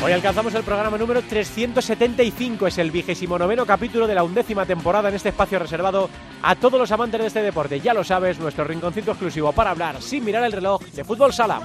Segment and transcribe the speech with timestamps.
[0.00, 5.08] Hoy alcanzamos el programa número 375, es el vigésimo noveno capítulo de la undécima temporada
[5.08, 6.08] en este espacio reservado
[6.40, 7.80] a todos los amantes de este deporte.
[7.80, 11.60] Ya lo sabes, nuestro rinconcito exclusivo para hablar sin mirar el reloj de fútbol sala.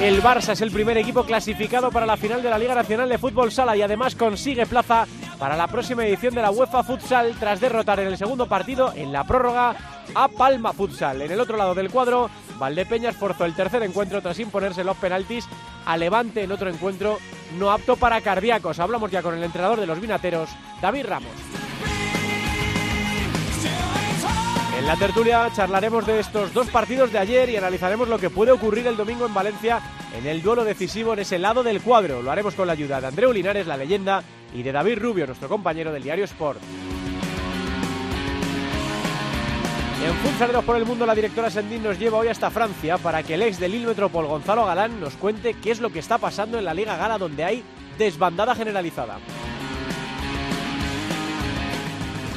[0.00, 3.16] El Barça es el primer equipo clasificado para la final de la Liga Nacional de
[3.16, 5.06] Fútbol Sala y además consigue plaza
[5.38, 9.12] para la próxima edición de la UEFA Futsal tras derrotar en el segundo partido en
[9.12, 9.76] la prórroga
[10.14, 11.22] a Palma Futsal.
[11.22, 15.46] En el otro lado del cuadro, Valdepeñas forzó el tercer encuentro tras imponerse los penaltis
[15.84, 17.18] a Levante en otro encuentro
[17.58, 18.78] no apto para cardíacos.
[18.78, 21.65] Hablamos ya con el entrenador de los vinateros, David Ramos.
[24.78, 28.52] En la tertulia charlaremos de estos dos partidos de ayer y analizaremos lo que puede
[28.52, 29.80] ocurrir el domingo en Valencia
[30.14, 32.20] en el duelo decisivo en ese lado del cuadro.
[32.20, 34.22] Lo haremos con la ayuda de Andreu Linares, la leyenda,
[34.54, 36.60] y de David Rubio, nuestro compañero del diario Sport.
[40.04, 43.34] En Futsaleros por el Mundo, la directora Sendín nos lleva hoy hasta Francia para que
[43.34, 46.58] el ex del Lille Metropol, Gonzalo Galán, nos cuente qué es lo que está pasando
[46.58, 47.64] en la Liga Gala donde hay
[47.98, 49.18] desbandada generalizada.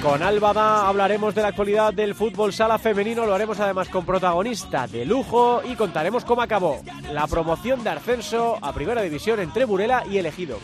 [0.02, 4.88] Con Álvada hablaremos de la actualidad del fútbol sala femenino, lo haremos además con protagonista
[4.88, 10.06] de lujo y contaremos cómo acabó la promoción de ascenso a Primera División entre Burela
[10.10, 10.58] y Elegido.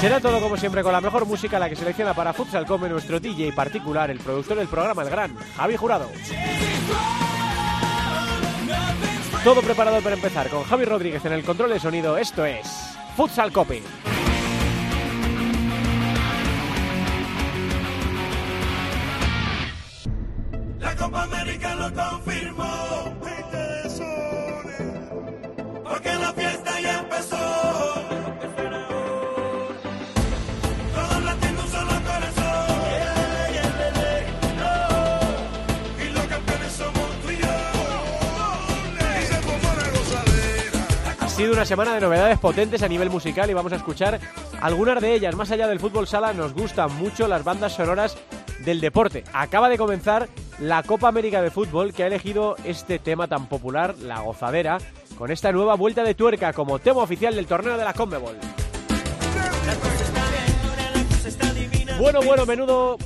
[0.00, 3.20] Será todo como siempre con la mejor música, la que selecciona para Futsal Come nuestro
[3.20, 6.10] DJ particular, el productor del programa, el gran Javi Jurado.
[9.42, 12.18] Todo preparado para empezar con Javi Rodríguez en el control de sonido.
[12.18, 12.66] Esto es
[13.16, 13.82] Futsal Cope.
[20.98, 23.14] Copa América lo confirmó.
[25.84, 27.36] Porque la fiesta ya empezó.
[41.20, 44.18] Ha sido una semana de novedades potentes a nivel musical y vamos a escuchar
[44.62, 45.36] algunas de ellas.
[45.36, 48.16] Más allá del fútbol sala, nos gustan mucho las bandas sonoras
[48.64, 49.22] del deporte.
[49.34, 50.28] Acaba de comenzar
[50.60, 54.78] la Copa América de Fútbol que ha elegido este tema tan popular, la gozadera,
[55.18, 58.36] con esta nueva vuelta de tuerca como tema oficial del torneo de la Conmebol.
[61.98, 62.98] Bueno, bueno, menudo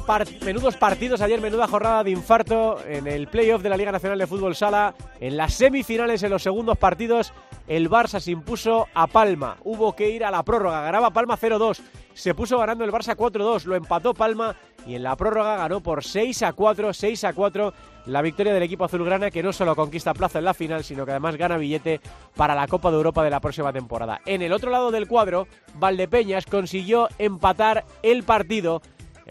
[0.45, 4.27] menudos partidos ayer, menuda jornada de infarto en el playoff de la Liga Nacional de
[4.27, 4.95] Fútbol Sala.
[5.21, 7.33] En las semifinales, en los segundos partidos,
[7.69, 9.59] el Barça se impuso a Palma.
[9.63, 10.83] Hubo que ir a la prórroga.
[10.83, 11.81] Ganaba Palma 0-2.
[12.15, 13.65] Se puso ganando el Barça 4-2.
[13.65, 14.57] Lo empató Palma
[14.87, 17.75] y en la prórroga ganó por 6 a 4, 6 a 4
[18.07, 21.13] la victoria del equipo azulgrana que no solo conquista plaza en la final, sino que
[21.13, 22.01] además gana billete
[22.35, 24.21] para la Copa de Europa de la próxima temporada.
[24.27, 28.83] En el otro lado del cuadro, Valdepeñas consiguió empatar el partido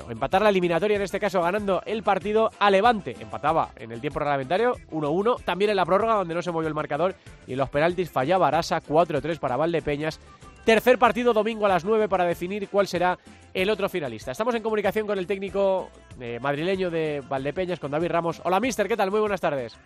[0.10, 3.16] empatar la eliminatoria, en este caso ganando el partido a Levante.
[3.20, 6.74] Empataba en el tiempo reglamentario 1-1, también en la prórroga donde no se movió el
[6.74, 7.16] marcador
[7.48, 10.20] y en los penaltis fallaba Arasa 4-3 para Valdepeñas.
[10.66, 13.18] Tercer partido domingo a las 9 para definir cuál será
[13.54, 14.32] el otro finalista.
[14.32, 15.90] Estamos en comunicación con el técnico
[16.20, 18.42] eh, madrileño de Valdepeñas, con David Ramos.
[18.44, 19.10] Hola, mister, ¿qué tal?
[19.10, 19.80] Muy buenas tardes.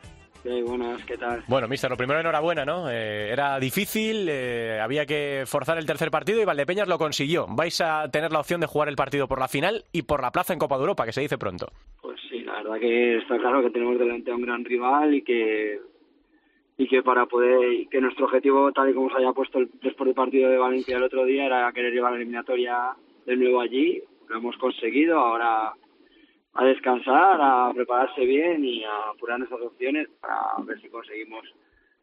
[0.44, 1.42] Sí, buenas, ¿qué tal?
[1.48, 2.90] Bueno, mister, lo primero enhorabuena, ¿no?
[2.90, 7.46] Eh, era difícil, eh, había que forzar el tercer partido y Valdepeñas lo consiguió.
[7.48, 10.32] Vais a tener la opción de jugar el partido por la final y por la
[10.32, 11.68] plaza en Copa de Europa, que se dice pronto.
[12.02, 15.22] Pues sí, la verdad que está claro que tenemos delante a un gran rival y
[15.24, 15.80] que
[16.78, 20.06] y que para poder que nuestro objetivo tal y como se haya puesto el- después
[20.08, 22.96] del partido de Valencia el otro día era querer llevar la eliminatoria
[23.26, 24.02] de nuevo allí.
[24.28, 25.74] Lo hemos conseguido ahora
[26.56, 31.44] a descansar a prepararse bien y a apurar nuestras opciones para ver si conseguimos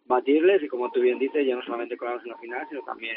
[0.06, 0.62] batirles.
[0.62, 3.16] Y como tú bien dices ya no solamente colarnos en la final sino también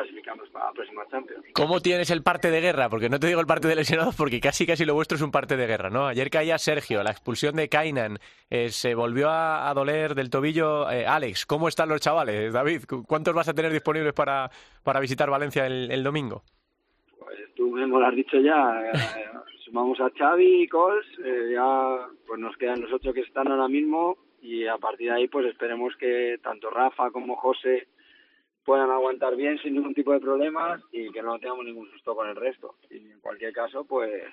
[0.00, 2.88] clasificamos para la próxima Champions ¿Cómo tienes el parte de guerra?
[2.90, 5.30] Porque no te digo el parte de lesionados porque casi casi lo vuestro es un
[5.30, 6.06] parte de guerra, ¿no?
[6.06, 8.18] Ayer caía Sergio, la expulsión de Kainan,
[8.50, 11.46] eh, se volvió a, a doler del tobillo eh, Alex.
[11.46, 12.82] ¿Cómo están los chavales, David?
[12.88, 14.50] ¿Cu- ¿Cuántos vas a tener disponibles para,
[14.84, 16.42] para visitar Valencia el, el domingo?
[17.18, 18.82] Pues tú mismo lo has dicho ya.
[18.92, 18.92] eh,
[19.64, 23.68] sumamos a Xavi y Cols, eh, ya pues nos quedan los ocho que están ahora
[23.68, 27.88] mismo y a partir de ahí pues esperemos que tanto Rafa como José
[28.66, 32.28] puedan aguantar bien sin ningún tipo de problemas y que no tengamos ningún susto con
[32.28, 32.74] el resto.
[32.90, 34.24] Y en cualquier caso pues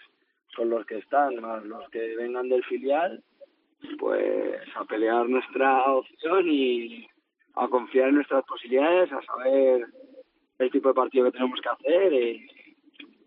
[0.56, 3.24] son los que están, más los que vengan del filial,
[4.00, 7.08] pues a pelear nuestra opción y
[7.56, 9.86] a confiar en nuestras posibilidades, a saber
[10.58, 12.14] el tipo de partido que tenemos que hacer.
[12.14, 12.48] eh,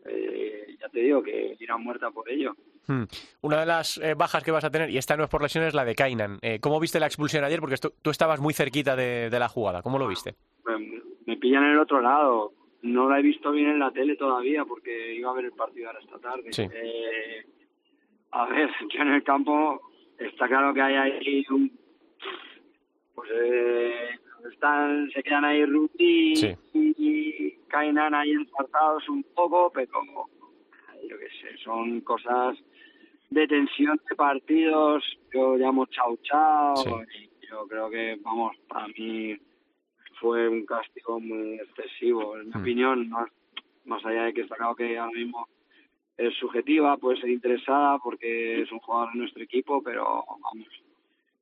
[0.08, 2.54] eh, ya te digo que irán muerta por ello.
[2.88, 3.04] Hmm.
[3.42, 5.68] Una de las eh, bajas que vas a tener, y esta no es por lesiones,
[5.68, 6.38] es la de Kainan.
[6.42, 7.60] Eh, ¿Cómo viste la expulsión ayer?
[7.60, 9.82] Porque tú estabas muy cerquita de la jugada.
[9.82, 10.36] ¿Cómo lo viste?
[10.66, 12.52] Me, me pillan en el otro lado.
[12.82, 15.88] No la he visto bien en la tele todavía porque iba a ver el partido
[15.88, 16.52] ahora esta tarde.
[16.52, 16.62] Sí.
[16.72, 17.44] Eh,
[18.32, 19.80] a ver, yo en el campo
[20.18, 21.70] está claro que hay ahí un...
[23.14, 24.10] Pues eh,
[24.52, 26.54] están, se quedan ahí Ruti Sí.
[26.74, 29.90] y, y Kainan ahí ensartados un poco, pero
[31.08, 32.56] yo qué sé, son cosas
[33.30, 35.02] de tensión de partidos.
[35.32, 36.76] Yo llamo chau chau.
[36.76, 36.90] Sí.
[37.42, 39.36] y yo creo que, vamos, para mí
[40.20, 42.36] fue un castigo muy excesivo.
[42.38, 42.60] En mi Mm.
[42.60, 43.30] opinión, más,
[43.84, 45.46] más allá de que está claro que ahora mismo
[46.16, 50.66] es subjetiva, puede ser interesada porque es un jugador de nuestro equipo, pero vamos,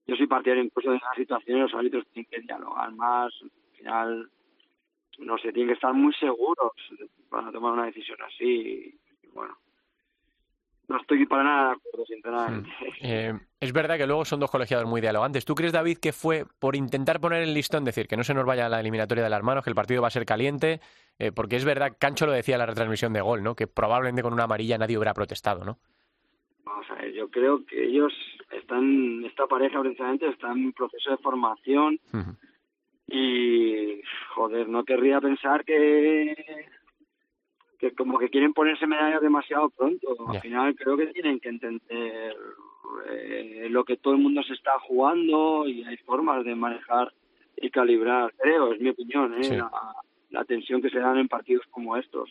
[0.07, 4.31] yo soy partidario incluso de esas situaciones, los árbitros tienen que dialogar más, al final,
[5.19, 6.73] no sé, tienen que estar muy seguros
[7.31, 9.57] para tomar una decisión así, y bueno,
[10.89, 12.71] no estoy para nada de acuerdo, sinceramente.
[13.01, 15.45] Eh, es verdad que luego son dos colegiados muy dialogantes.
[15.45, 18.45] ¿Tú crees, David, que fue por intentar poner el listón, decir que no se nos
[18.45, 20.81] vaya la eliminatoria de las manos, que el partido va a ser caliente?
[21.19, 23.55] Eh, porque es verdad, Cancho lo decía en la retransmisión de gol, ¿no?
[23.55, 25.79] Que probablemente con una amarilla nadie hubiera protestado, ¿no?
[26.65, 28.13] Vamos a ver, yo creo que ellos
[28.51, 31.99] están, esta pareja precisamente está en proceso de formación
[33.07, 34.01] y,
[34.35, 36.35] joder, no querría pensar que
[37.79, 40.17] que como que quieren ponerse medallas demasiado pronto.
[40.29, 42.37] Al final creo que tienen que entender
[43.09, 47.13] eh, lo que todo el mundo se está jugando y hay formas de manejar
[47.57, 49.45] y calibrar, creo, es mi opinión, ¿eh?
[49.45, 49.57] Sí.
[49.57, 49.71] la,
[50.31, 52.31] la tensión que se dan en partidos como estos.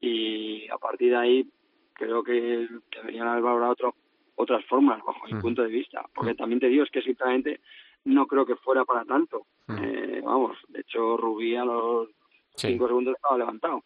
[0.00, 1.48] Y a partir de ahí
[1.94, 3.94] creo que deberían haber valorado otro-
[4.36, 6.04] otras formas, bajo mi punto de vista.
[6.14, 7.60] Porque también te digo, es que sinceramente
[8.04, 9.46] no creo que fuera para tanto.
[9.68, 12.08] Eh, vamos, de hecho Rubí a los
[12.56, 12.68] Sí.
[12.68, 13.82] cinco segundos estaba levantado.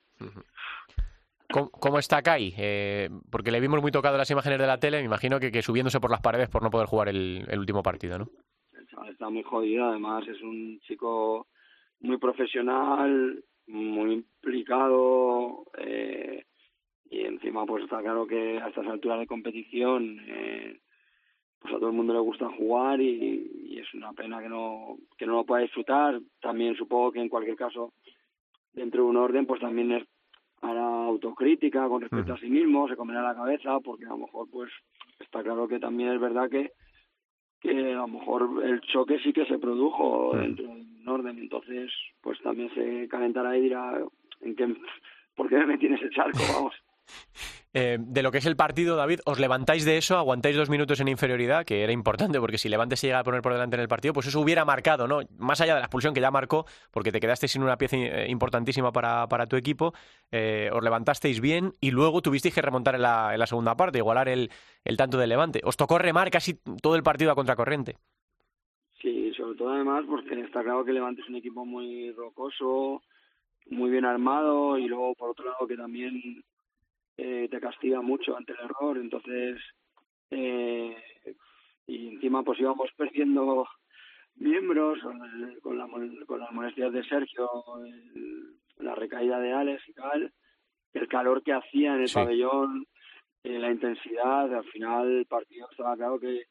[1.50, 2.54] ¿Cómo, está Kai?
[2.58, 5.62] Eh, porque le vimos muy tocado las imágenes de la tele, me imagino que, que
[5.62, 8.28] subiéndose por las paredes por no poder jugar el, el último partido, ¿no?
[9.08, 11.46] Está muy jodido, además es un chico
[12.00, 16.44] muy profesional, muy implicado eh,
[17.10, 20.80] y encima pues está claro que a estas alturas de competición eh,
[21.58, 24.98] pues a todo el mundo le gusta jugar y, y es una pena que no
[25.16, 26.20] que no lo pueda disfrutar.
[26.40, 27.92] También supongo que en cualquier caso
[28.72, 30.04] dentro de un orden pues también es
[30.62, 34.48] hará autocrítica con respecto a sí mismo, se comerá la cabeza porque a lo mejor
[34.50, 34.70] pues
[35.20, 36.72] está claro que también es verdad que
[37.60, 40.38] que a lo mejor el choque sí que se produjo Mm.
[40.40, 41.90] dentro de un orden, entonces
[42.20, 44.00] pues también se calentará y dirá
[44.42, 44.76] en qué,
[45.34, 46.38] ¿por qué me metí en ese charco?
[46.54, 46.74] Vamos.
[47.74, 50.16] Eh, de lo que es el partido, David, ¿os levantáis de eso?
[50.16, 51.66] ¿Aguantáis dos minutos en inferioridad?
[51.66, 54.14] Que era importante, porque si Levante se llega a poner por delante en el partido,
[54.14, 55.20] pues eso hubiera marcado, ¿no?
[55.36, 58.26] Más allá de la expulsión que ya marcó, porque te quedaste sin una pieza eh,
[58.30, 59.92] importantísima para, para tu equipo,
[60.32, 63.98] eh, os levantasteis bien y luego tuvisteis que remontar en la, en la segunda parte,
[63.98, 64.50] igualar el,
[64.84, 65.60] el tanto del Levante.
[65.62, 67.96] Os tocó remar casi todo el partido a contracorriente.
[69.02, 73.02] Sí, sobre todo además porque está claro que Levante es un equipo muy rocoso,
[73.66, 76.42] muy bien armado y luego por otro lado que también
[77.18, 79.60] eh, te castiga mucho ante el error, entonces
[80.30, 80.96] eh,
[81.86, 83.66] y encima pues íbamos perdiendo
[84.36, 85.86] miembros con, el- con, la,
[86.26, 87.48] con las molestias de Sergio,
[87.84, 90.32] el- la recaída de Alex y tal,
[90.94, 92.14] el calor que hacía en el Sí.
[92.14, 92.86] pabellón,
[93.42, 96.44] eh, la intensidad, al final el partido estaba claro que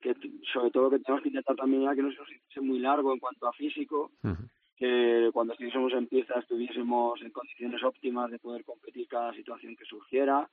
[0.00, 0.16] que
[0.52, 3.12] sobre todo que tenemos que intentar también ya que no se nos hiciese muy largo
[3.12, 4.10] en cuanto a físico,
[4.76, 9.84] que cuando estuviésemos en pista estuviésemos en condiciones óptimas de poder competir cada situación que
[9.84, 10.48] surgiera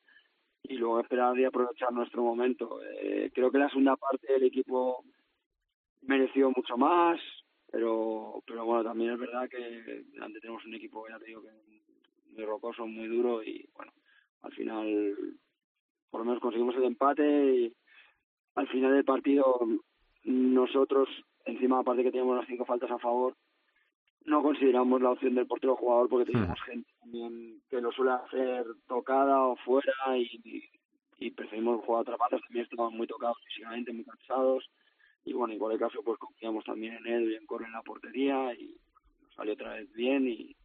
[0.64, 2.82] y luego esperar y aprovechar nuestro momento.
[2.84, 5.04] Eh, creo que la segunda parte del equipo
[6.02, 7.20] mereció mucho más,
[7.72, 11.50] pero pero bueno, también es verdad que delante tenemos un equipo, ya te digo, que
[12.32, 13.92] muy rocoso, muy duro y bueno,
[14.42, 15.16] al final
[16.10, 17.74] por lo menos conseguimos el empate y
[18.56, 19.60] al final del partido
[20.24, 21.08] nosotros,
[21.46, 23.36] encima aparte que teníamos las cinco faltas a favor,
[24.30, 28.66] no consideramos la opción del portero jugador porque teníamos gente también que lo suele hacer
[28.88, 30.64] tocada o fuera y,
[31.18, 34.70] y preferimos jugar a trapatas, también estaban muy tocados físicamente, muy cansados.
[35.26, 37.82] Y bueno, en cualquier caso pues confiamos también en él y en Corre en la
[37.82, 38.76] portería y
[39.22, 40.28] nos salió otra vez bien.
[40.28, 40.56] Y,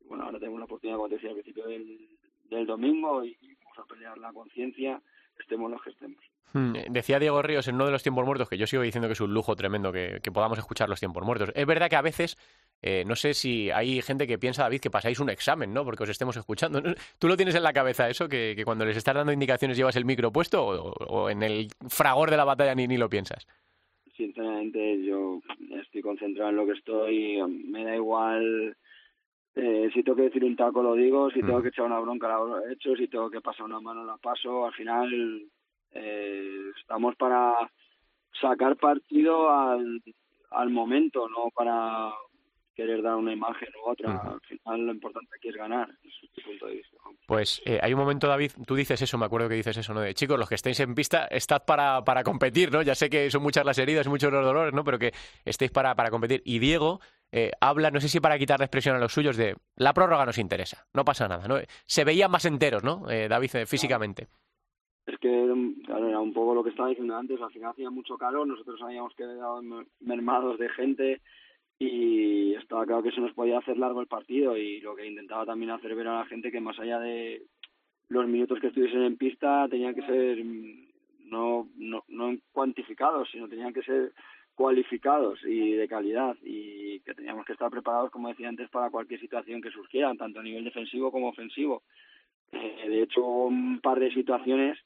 [0.00, 2.08] y bueno, ahora tenemos la oportunidad, como te decía al principio del,
[2.50, 5.00] del domingo y vamos a pelear la conciencia,
[5.38, 6.18] estemos los que estemos.
[6.52, 9.12] Hmm, Decía Diego Ríos en uno de los tiempos muertos, que yo sigo diciendo que
[9.12, 11.52] es un lujo tremendo que, que podamos escuchar los tiempos muertos.
[11.54, 12.36] Es verdad que a veces,
[12.82, 15.84] eh, no sé si hay gente que piensa, David, que pasáis un examen, ¿no?
[15.84, 16.82] Porque os estemos escuchando.
[17.18, 19.96] ¿Tú lo tienes en la cabeza eso, que, que cuando les estás dando indicaciones llevas
[19.96, 23.46] el micro puesto o, o en el fragor de la batalla ni, ni lo piensas?
[24.16, 25.40] Sinceramente, yo
[25.82, 28.76] estoy concentrado en lo que estoy, me da igual
[29.56, 32.28] Eh, si tengo que decir un taco lo digo, si tengo que echar una bronca
[32.28, 34.64] la he hecho, si tengo que pasar una mano la paso.
[34.64, 35.42] Al final
[35.90, 37.54] eh, estamos para
[38.40, 40.00] sacar partido al,
[40.50, 42.12] al momento, no para
[42.80, 44.10] querer dar una imagen u otra.
[44.12, 46.96] Al final lo importante aquí es ganar, es mi punto de vista.
[47.26, 50.00] Pues eh, hay un momento, David, tú dices eso, me acuerdo que dices eso, ¿no?
[50.00, 52.82] De chicos, los que estéis en pista, estad para, para competir, ¿no?
[52.82, 54.82] Ya sé que son muchas las heridas muchos los dolores, ¿no?
[54.82, 55.12] Pero que
[55.44, 56.42] estéis para, para competir.
[56.44, 57.00] Y Diego
[57.32, 60.38] eh, habla, no sé si para quitarle expresión a los suyos, de la prórroga nos
[60.38, 61.56] interesa, no pasa nada, ¿no?
[61.86, 63.08] Se veían más enteros, ¿no?
[63.10, 64.28] Eh, David, eh, físicamente.
[65.06, 65.46] Es que
[65.86, 68.80] claro, era un poco lo que estaba diciendo antes, al final hacía mucho calor, nosotros
[68.82, 71.20] habíamos quedado mer- mermados de gente
[71.80, 75.46] y estaba claro que se nos podía hacer largo el partido y lo que intentaba
[75.46, 77.42] también hacer ver a la gente que más allá de
[78.08, 80.88] los minutos que estuviesen en pista tenían que ser mm,
[81.30, 84.12] no, no, no cuantificados, sino tenían que ser
[84.54, 89.18] cualificados y de calidad y que teníamos que estar preparados, como decía antes, para cualquier
[89.18, 91.82] situación que surgiera, tanto a nivel defensivo como ofensivo.
[92.52, 94.76] Eh, de hecho, un par de situaciones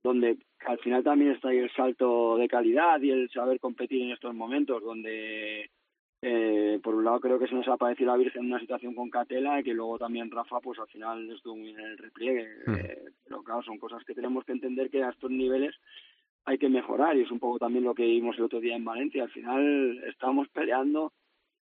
[0.00, 4.12] donde al final también está ahí el salto de calidad y el saber competir en
[4.12, 5.70] estos momentos, donde
[6.28, 8.96] eh, por un lado creo que se nos ha aparecido la Virgen en una situación
[8.96, 12.48] con Catela y que luego también Rafa pues al final estuvo muy en el repliegue.
[12.66, 15.76] Eh, pero claro, son cosas que tenemos que entender que a estos niveles
[16.44, 18.84] hay que mejorar y es un poco también lo que vimos el otro día en
[18.84, 19.22] Valencia.
[19.22, 21.12] Al final estamos peleando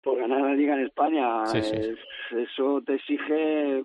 [0.03, 1.43] por ganar la liga en España.
[1.47, 2.35] Sí, sí, sí.
[2.37, 3.83] Eso te exige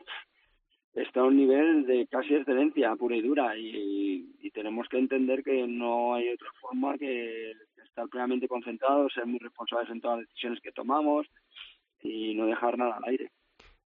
[0.96, 5.66] está a un nivel de casi excelencia pura y dura y, tenemos que entender que
[5.66, 7.52] no hay otra forma que
[7.84, 11.26] estar plenamente concentrados, ser muy responsables en todas las decisiones que tomamos
[12.00, 13.30] y no dejar nada al aire.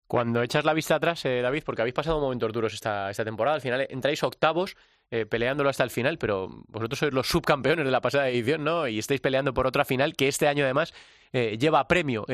[0.06, 3.54] Cuando echas la vista atrás, eh, David, porque habéis pasado momentos duros esta, esta temporada,
[3.54, 4.76] al final entráis octavos
[5.10, 8.86] eh, peleándolo hasta el final, pero vosotros sois los subcampeones de la pasada edición, ¿no?
[8.86, 10.92] Y estáis peleando por otra final que este año además
[11.32, 12.26] eh, lleva premio.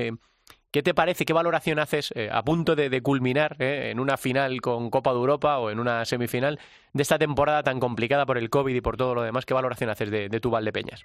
[0.75, 4.61] ¿Qué te parece, qué valoración haces eh, a punto de, culminar eh, en una final
[4.61, 6.59] con Copa de Europa o en una semifinal
[6.93, 9.47] de esta temporada tan complicada por el COVID y por todo lo demás?
[9.47, 11.01] ¿Qué valoración haces de, de tu Valdepeñas?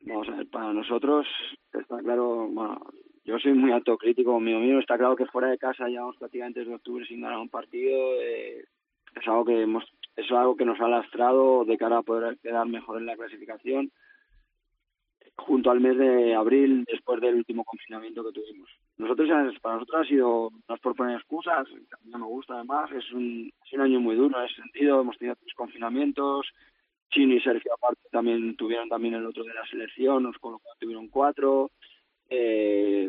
[0.00, 1.28] Vamos a ver, para nosotros
[1.72, 2.80] está claro, bueno,
[3.24, 6.74] yo soy muy autocrítico conmigo mismo, está claro que fuera de casa llevamos prácticamente desde
[6.74, 8.64] octubre sin ganar un partido, eh,
[9.14, 9.84] es algo que hemos,
[10.16, 13.92] es algo que nos ha lastrado de cara a poder quedar mejor en la clasificación
[15.36, 18.68] junto al mes de abril después del último confinamiento que tuvimos.
[18.98, 19.28] Nosotros
[19.60, 22.90] para nosotros ha sido no es por poner excusas, a mí no me gusta además,
[22.92, 26.46] es un, es un año muy duro en ese sentido, hemos tenido tres confinamientos,
[27.12, 30.58] Chino y Sergio aparte también tuvieron también el otro de la selección, nos con lo
[30.58, 31.70] cual tuvieron cuatro.
[32.28, 33.08] Eh,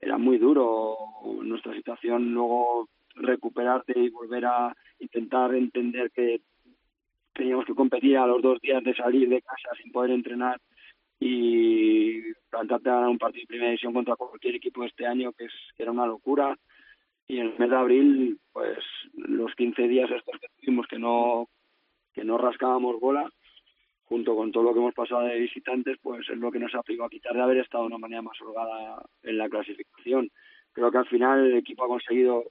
[0.00, 0.96] era muy duro
[1.42, 6.40] nuestra situación luego recuperarte y volver a intentar entender que
[7.32, 10.60] teníamos que competir a los dos días de salir de casa sin poder entrenar
[11.18, 15.46] y plantarte a ganar un partido de primera división contra cualquier equipo este año que,
[15.46, 16.56] es, era una locura
[17.26, 18.78] y en el mes de abril pues
[19.14, 21.48] los 15 días estos que tuvimos que no
[22.16, 23.30] que no rascábamos bola,
[24.06, 26.78] junto con todo lo que hemos pasado de visitantes, pues es lo que nos ha
[26.78, 30.30] aplicado a quitar de haber estado de una manera más holgada en la clasificación.
[30.72, 32.44] Creo que al final el equipo ha conseguido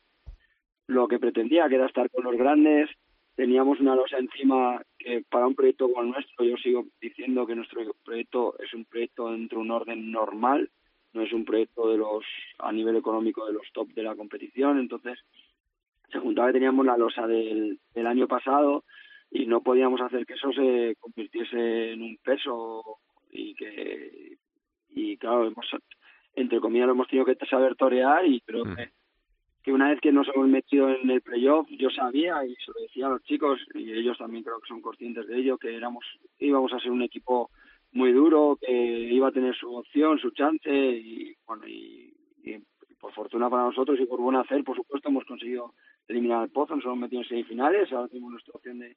[0.87, 2.91] lo que pretendía, que era estar con los grandes.
[3.35, 7.55] Teníamos una losa encima que para un proyecto como el nuestro, yo sigo diciendo que
[7.55, 10.71] nuestro proyecto es un proyecto dentro de un orden normal,
[11.13, 12.25] no es un proyecto de los
[12.57, 14.79] a nivel económico de los top de la competición.
[14.79, 15.19] Entonces,
[16.11, 18.83] se juntaba que teníamos la losa del, del año pasado,
[19.29, 22.99] y no podíamos hacer que eso se convirtiese en un peso
[23.31, 24.37] y que
[24.91, 25.65] y claro hemos
[26.35, 28.91] entre comillas lo hemos tenido que saber torear y creo que,
[29.65, 32.81] que una vez que nos hemos metido en el playoff yo sabía y se lo
[32.81, 36.05] decía a los chicos y ellos también creo que son conscientes de ello que éramos
[36.37, 37.49] íbamos a ser un equipo
[37.91, 42.13] muy duro que iba a tener su opción su chance y bueno y,
[42.99, 45.73] por fortuna para nosotros y por buen hacer por supuesto hemos conseguido
[46.07, 48.95] eliminar al Pozo nos hemos metido en semifinales ahora tenemos nuestra opción de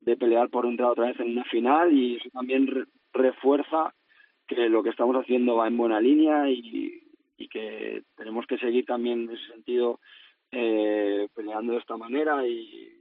[0.00, 2.84] de pelear por entrar otra vez en una final y eso también re
[3.14, 3.94] refuerza
[4.46, 7.02] que lo que estamos haciendo va en buena línea y,
[7.36, 10.00] y que tenemos que seguir también en ese sentido
[10.50, 12.92] eh, peleando de esta manera y,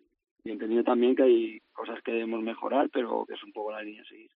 [0.44, 3.82] y, entendiendo también que hay cosas que debemos mejorar, pero que es un poco la
[3.82, 4.30] línea a seguir.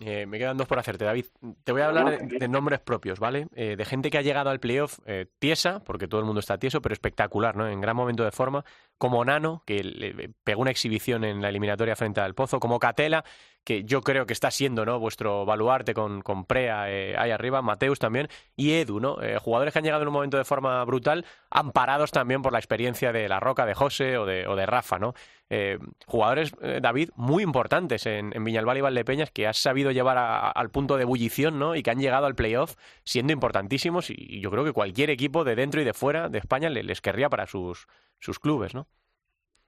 [0.00, 1.26] Eh, me quedan dos por hacerte, David.
[1.62, 3.46] Te voy a hablar de, de nombres propios, ¿vale?
[3.54, 6.58] Eh, de gente que ha llegado al playoff eh, tiesa, porque todo el mundo está
[6.58, 7.68] tieso, pero espectacular, ¿no?
[7.68, 8.64] En gran momento de forma,
[8.98, 13.24] como Nano, que le pegó una exhibición en la eliminatoria frente al Pozo, como Catela,
[13.64, 14.98] que yo creo que está siendo ¿no?
[14.98, 19.20] vuestro baluarte con, con Prea eh, ahí arriba, Mateus también, y Edu, ¿no?
[19.22, 22.58] Eh, jugadores que han llegado en un momento de forma brutal, amparados también por la
[22.58, 25.12] experiencia de La Roca, de José o de, Rafa, ¿no?
[25.50, 30.50] Eh, jugadores, David, muy importantes en, en Viñalbal y Valdepeñas que has sabido llevar a-
[30.50, 31.74] al punto de ebullición, ¿no?
[31.74, 32.74] Y que han llegado al playoff
[33.04, 36.68] siendo importantísimos y, yo creo que cualquier equipo de dentro y de fuera de España
[36.70, 37.86] le- les querría para sus,
[38.18, 38.86] sus clubes, ¿no?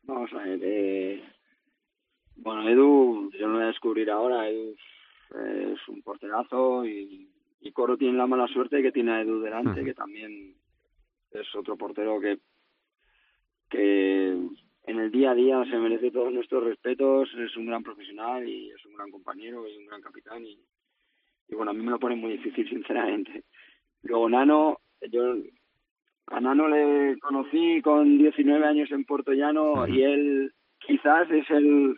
[0.02, 0.61] Vamos a ver.
[0.62, 1.23] Eh,
[2.37, 4.49] bueno, Edu, yo no lo voy a descubrir ahora.
[4.49, 4.75] Edu
[5.30, 7.30] es un porterazo y,
[7.61, 10.54] y Coro tiene la mala suerte que tiene a Edu delante, que también
[11.30, 12.38] es otro portero que,
[13.69, 17.28] que en el día a día se merece todos nuestros respetos.
[17.35, 20.45] Es un gran profesional y es un gran compañero y un gran capitán.
[20.45, 20.59] Y,
[21.49, 23.45] y bueno, a mí me lo pone muy difícil, sinceramente.
[24.02, 24.78] Luego, Nano,
[25.11, 25.37] yo
[26.26, 31.96] a Nano le conocí con 19 años en Puerto Llano y él quizás es el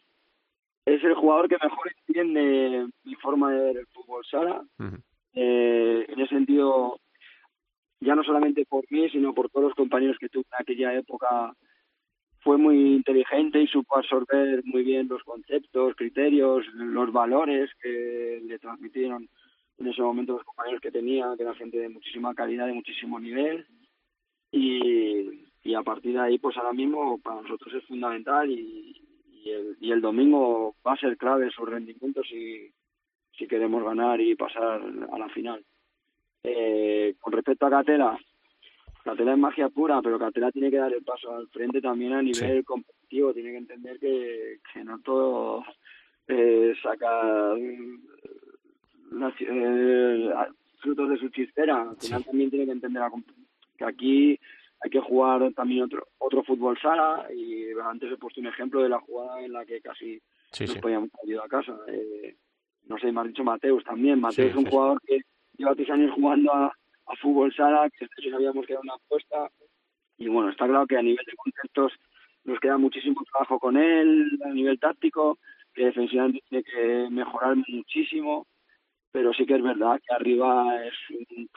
[0.85, 4.63] es el jugador que mejor entiende mi forma de ver el fútbol sala.
[5.35, 6.99] Eh, en ese sentido,
[8.01, 11.55] ya no solamente por mí, sino por todos los compañeros que tuve en aquella época,
[12.41, 18.59] fue muy inteligente y supo absorber muy bien los conceptos, criterios, los valores que le
[18.59, 19.29] transmitieron
[19.79, 23.21] en ese momento los compañeros que tenía, que era gente de muchísima calidad, de muchísimo
[23.21, 23.67] nivel.
[24.53, 28.95] Y, y a partir de ahí, pues ahora mismo para nosotros es fundamental y,
[29.45, 32.71] y, el, y el domingo va a ser clave su rendimiento si,
[33.37, 35.65] si queremos ganar y pasar a la final.
[36.45, 38.19] Eh, con respecto a Catela,
[39.05, 42.23] Catela es magia pura, pero Catela tiene que dar el paso al frente también a
[42.23, 45.65] nivel competitivo, tiene que entender que, que no todo
[46.29, 47.55] eh, saca
[49.13, 50.31] las- eh,
[50.81, 53.42] frutos de su chistera, al final también tiene que entender la comp- que
[53.85, 54.39] aquí
[54.85, 58.89] hay que jugar también otro otro fútbol sala y antes he puesto un ejemplo de
[58.89, 60.21] la jugada en la que casi
[60.51, 60.81] Sí, nos sí.
[60.81, 61.75] podíamos ido a casa.
[61.89, 62.37] Eh,
[62.87, 64.21] no sé, me has dicho Mateus también.
[64.21, 65.21] Mateus Sí, es un jugador que
[65.57, 69.51] lleva tres años jugando a, a fútbol sala, que nosotros sabíamos que era una apuesta.
[70.19, 71.93] Y bueno, está claro que a nivel de conceptos
[72.45, 75.39] nos queda muchísimo trabajo con él, a nivel táctico,
[75.73, 78.47] que defensivamente tiene que mejorar muchísimo.
[79.11, 81.49] Pero sí que es verdad que arriba es un,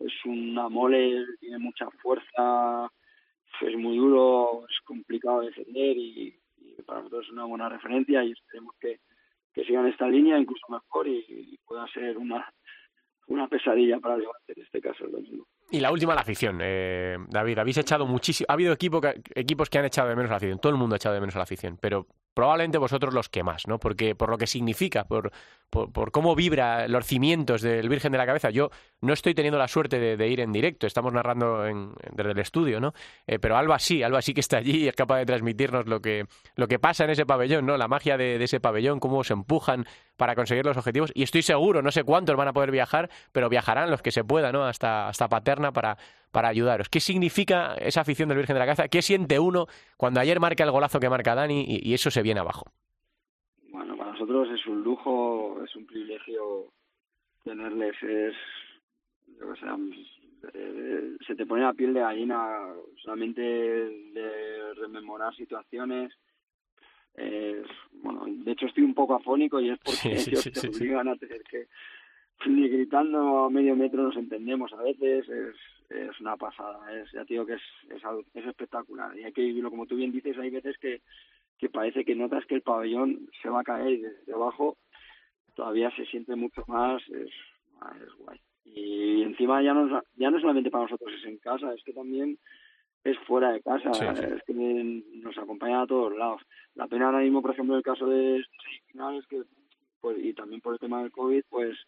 [0.00, 2.90] es una mole, tiene mucha fuerza,
[3.60, 6.34] es muy duro, es complicado de defender y,
[6.84, 9.00] para nosotros es una buena referencia y esperemos que,
[9.52, 12.48] que sigan esta línea, incluso mejor, y, pueda ser una,
[13.28, 15.46] una pesadilla para el Levante, en este caso el domingo.
[15.70, 16.58] Y la última, la afición.
[16.62, 18.46] Eh, David, habéis echado muchísimo.
[18.48, 19.00] Ha habido equipo
[19.34, 20.60] equipos que han echado de menos a la afición.
[20.60, 21.76] Todo el mundo ha echado de menos a la afición.
[21.80, 22.06] Pero
[22.36, 23.78] probablemente vosotros los que más, ¿no?
[23.78, 25.32] Porque por lo que significa, por,
[25.70, 28.50] por, cómo vibra los cimientos del Virgen de la Cabeza.
[28.50, 28.68] Yo
[29.00, 30.86] no estoy teniendo la suerte de, ir en directo.
[30.86, 32.92] Estamos narrando en- desde el estudio, ¿no?
[33.26, 36.02] Eh, pero Alba sí, Alba sí que está allí y es capaz de transmitirnos lo
[36.02, 37.78] que, lo que pasa en ese pabellón, ¿no?
[37.78, 39.86] La magia de, ese pabellón, cómo se empujan
[40.18, 41.12] para conseguir los objetivos.
[41.14, 44.24] Y estoy seguro, no sé cuántos van a poder viajar, pero viajarán los que se
[44.24, 44.66] puedan, ¿no?
[44.66, 45.96] Hasta, hasta Paterna para,
[46.36, 46.90] para ayudaros.
[46.90, 48.88] ¿Qué significa esa afición del Virgen de la Cabeza?
[48.88, 52.20] ¿Qué siente uno cuando ayer marca el golazo que marca Dani y, y eso se
[52.20, 52.66] viene abajo?
[53.70, 56.66] Bueno, para nosotros es un lujo, es un privilegio
[57.42, 58.34] tenerles, es,
[59.24, 59.66] qué sé,
[60.52, 62.58] eh, se te pone la piel de gallina
[63.02, 66.12] solamente de rememorar situaciones.
[67.14, 67.64] Es,
[68.02, 70.68] bueno, de hecho estoy un poco afónico y es porque Sí, ellos sí, te sí.
[70.68, 71.66] obligan a tener que
[72.44, 75.56] ni gritando a medio metro nos entendemos a veces, es,
[75.90, 78.02] es una pasada, es, ya te digo que es, es,
[78.34, 81.02] es espectacular y hay que vivirlo como tú bien dices, hay veces que,
[81.58, 84.76] que parece que notas que el pabellón se va a caer y desde abajo
[85.54, 87.30] todavía se siente mucho más, es,
[87.80, 88.40] ah, es guay.
[88.64, 92.38] Y encima ya no, ya no solamente para nosotros es en casa, es que también
[93.04, 94.24] es fuera de casa, Sí, sí.
[94.36, 94.52] es que
[95.22, 96.42] nos acompañan a todos lados.
[96.74, 99.42] La pena ahora mismo, por ejemplo, en el caso de semifinales, que
[100.00, 101.78] pues, y también por el tema del COVID, pues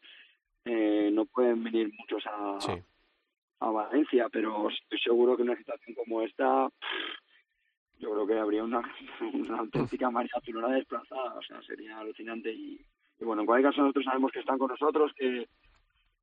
[0.65, 2.73] eh, no pueden venir muchos a, Sí.
[3.61, 6.69] A Valencia, pero estoy seguro que en una situación como esta,
[7.99, 8.81] yo creo que habría una,
[9.33, 12.53] una auténtica María Azulona desplazada, o sea, sería alucinante.
[12.53, 12.81] Y,
[13.19, 15.49] y bueno, en cualquier caso nosotros sabemos que están con nosotros, que,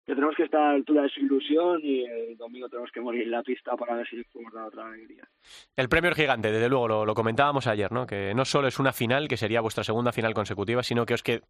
[0.05, 3.01] que tenemos que estar a la altura de su ilusión y el domingo tenemos que
[3.01, 5.27] morir en la pista para ver si podemos dar otra alegría.
[5.75, 8.05] El premio es gigante, desde luego, lo, lo comentábamos ayer, ¿no?
[8.05, 11.23] Que no solo es una final, que sería vuestra segunda final consecutiva, sino que os
[11.23, 11.41] que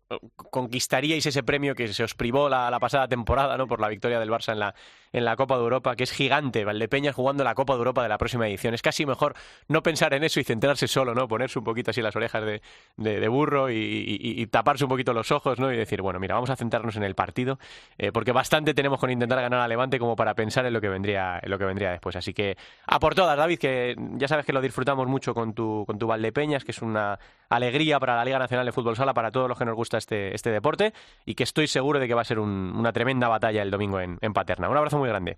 [0.51, 3.67] conquistaríais ese premio que se os privó la, la pasada temporada, ¿no?
[3.67, 4.73] Por la victoria del Barça en la,
[5.11, 8.09] en la Copa de Europa, que es gigante, Valdepeñas jugando la Copa de Europa de
[8.09, 8.73] la próxima edición.
[8.73, 9.33] Es casi mejor
[9.67, 11.27] no pensar en eso y centrarse solo, ¿no?
[11.27, 12.61] Ponerse un poquito así las orejas de,
[12.97, 15.73] de- burro y, taparse un poquito los ojos, ¿no?
[15.73, 17.59] Y decir, bueno, mira, vamos a centrarnos en el partido,
[17.97, 20.79] eh, porque va bastante tenemos con intentar ganar a Levante como para pensar en lo
[20.79, 22.15] que vendría, en lo que vendría después.
[22.15, 22.55] Así que
[22.85, 26.05] a por todas, David, que ya sabes que lo disfrutamos mucho con tu, con tu
[26.05, 27.17] Valdepeñas, que es una
[27.49, 30.35] alegría para la Liga Nacional de Fútbol Sala, para todos los que nos gusta este,
[30.35, 30.93] este deporte,
[31.25, 33.99] y que estoy seguro de que va a ser un- una tremenda batalla el domingo
[33.99, 34.69] en, en Paterna.
[34.69, 35.37] Un abrazo muy grande.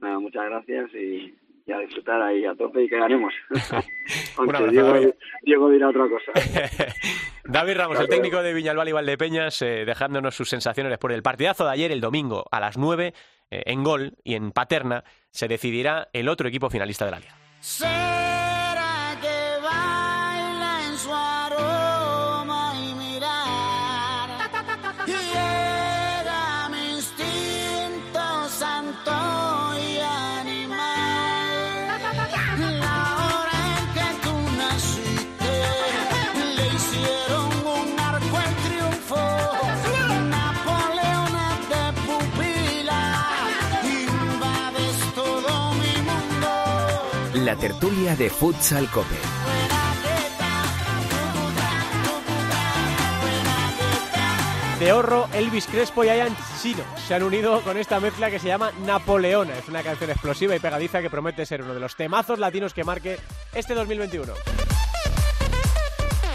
[0.00, 1.34] Muchas gracias y,
[1.68, 3.32] y a disfrutar ahí a tope y que ganemos.
[4.38, 5.10] Aunque abrazo, Diego, David.
[5.42, 6.32] Diego dirá otra cosa.
[7.44, 11.66] David Ramos, el técnico de Viñalbal y Valdepeñas, eh, dejándonos sus sensaciones después del partidazo
[11.66, 13.12] de ayer, el domingo, a las 9,
[13.50, 17.34] eh, en Gol y en Paterna, se decidirá el otro equipo finalista de la Liga.
[17.60, 18.37] ¿Será
[47.60, 49.16] tertulia de Futsal Cope.
[54.78, 58.46] De Horro, Elvis Crespo y Ayan Chino se han unido con esta mezcla que se
[58.46, 59.54] llama Napoleona.
[59.58, 62.84] Es una canción explosiva y pegadiza que promete ser uno de los temazos latinos que
[62.84, 63.18] marque
[63.52, 64.32] este 2021.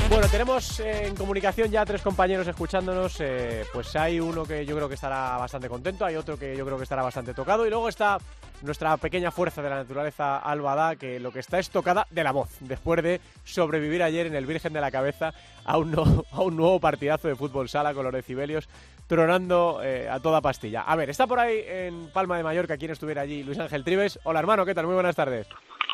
[0.10, 3.16] Bueno, tenemos eh, en comunicación ya tres compañeros escuchándonos.
[3.22, 6.66] eh, pues hay uno que yo creo que estará bastante contento, hay otro que yo
[6.66, 8.18] creo que estará bastante tocado y luego está
[8.64, 12.32] nuestra pequeña fuerza de la naturaleza Albada, que lo que está es tocada de la
[12.32, 15.34] voz, después de sobrevivir ayer en el Virgen de la Cabeza
[15.66, 18.68] a un, no- a un nuevo partidazo de fútbol sala con los decibelios
[19.08, 20.82] tronando eh, a toda pastilla.
[20.82, 24.18] A ver, está por ahí en Palma de Mallorca quien estuviera allí, Luis Ángel Tribes.
[24.24, 24.86] Hola hermano, ¿qué tal?
[24.86, 25.48] Muy buenas tardes.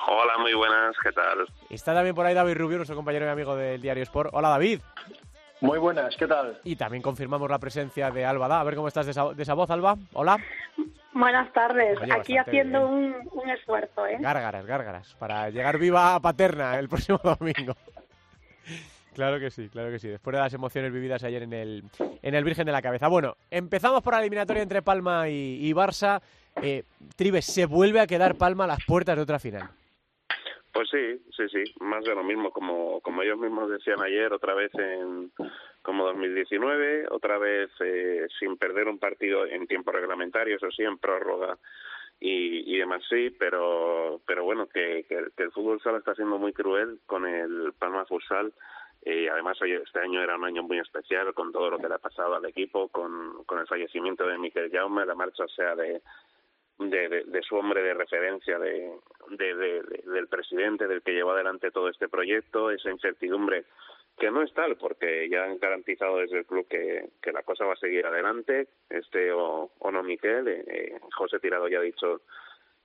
[0.08, 1.46] Hola, muy buenas, ¿qué tal?
[1.70, 4.30] Está también por ahí David Rubio, nuestro compañero y amigo del diario Sport.
[4.34, 4.80] Hola David.
[5.62, 6.58] Muy buenas, ¿qué tal?
[6.64, 8.62] Y también confirmamos la presencia de Alba Da.
[8.62, 9.96] A ver cómo estás de esa, de esa voz, Alba.
[10.14, 10.38] Hola.
[11.14, 12.00] Buenas tardes.
[12.02, 14.18] Oye, Aquí haciendo un, un esfuerzo, ¿eh?
[14.20, 15.16] Gárgaras, gárgaras.
[15.20, 17.76] Para llegar viva a Paterna el próximo domingo.
[19.14, 20.08] Claro que sí, claro que sí.
[20.08, 21.84] Después de las emociones vividas ayer en el,
[22.22, 23.10] en el Virgen de la Cabeza.
[23.10, 26.22] Bueno, empezamos por la eliminatoria entre Palma y, y Barça.
[26.62, 26.84] Eh,
[27.18, 29.70] Tribes, ¿se vuelve a quedar Palma a las puertas de otra final?
[30.80, 34.54] Pues sí, sí, sí, más de lo mismo, como, como ellos mismos decían ayer, otra
[34.54, 35.30] vez en
[35.82, 40.98] como 2019, otra vez eh, sin perder un partido en tiempo reglamentario, eso sí, en
[40.98, 41.58] prórroga
[42.18, 46.54] y, y demás sí, pero pero bueno, que, que, el fútbol sala está siendo muy
[46.54, 48.54] cruel con el Palma Futsal.
[49.06, 52.00] Y además este año era un año muy especial con todo lo que le ha
[52.00, 56.02] pasado al equipo, con, con el fallecimiento de Miquel Jaume, la marcha sea de,
[56.80, 58.92] de, de, de su hombre de referencia, de,
[59.30, 63.66] de, de- de- del presidente, del que llevó adelante todo este proyecto, esa incertidumbre
[64.18, 67.66] que no es tal, porque ya han garantizado desde el club que, que la cosa
[67.66, 71.82] va a seguir adelante, este o, o no Miquel, eh, eh, José Tirado ya ha
[71.82, 72.22] dicho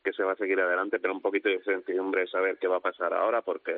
[0.04, 2.80] que se va a seguir adelante, pero un poquito de incertidumbre saber qué va a
[2.80, 3.74] pasar ahora, porque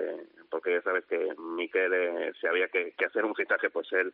[0.50, 4.12] porque ya sabes que Miquel, eh, si había que, que hacer un fichaje, pues él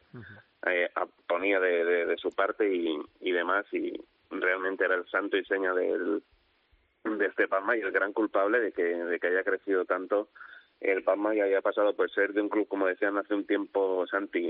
[0.66, 0.90] eh,
[1.26, 3.92] ponía de, de, de su parte y, y demás, y
[4.40, 6.22] realmente era el santo y seña del,
[7.04, 10.28] de este Palma y el gran culpable de que, de que haya crecido tanto.
[10.80, 14.04] El Palma y haya pasado por ser de un club, como decían hace un tiempo
[14.08, 14.44] Santi,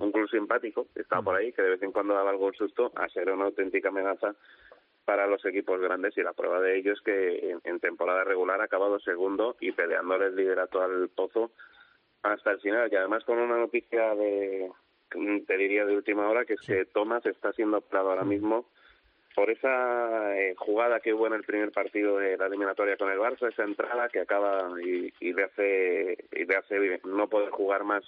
[0.00, 2.90] un club simpático, que estaba por ahí, que de vez en cuando daba algún susto,
[2.96, 4.34] a ser una auténtica amenaza
[5.04, 6.18] para los equipos grandes.
[6.18, 9.70] Y la prueba de ello es que en, en temporada regular ha acabado segundo y
[9.70, 11.52] peleándole el liderato al Pozo
[12.24, 12.88] hasta el final.
[12.90, 14.68] Y además con una noticia de
[15.46, 18.66] te diría de última hora que es que Tomás está siendo operado ahora mismo
[19.36, 23.18] por esa eh, jugada que hubo en el primer partido de la eliminatoria con el
[23.18, 27.84] Barça, esa entrada que acaba y, y le hace y le hace no poder jugar
[27.84, 28.02] más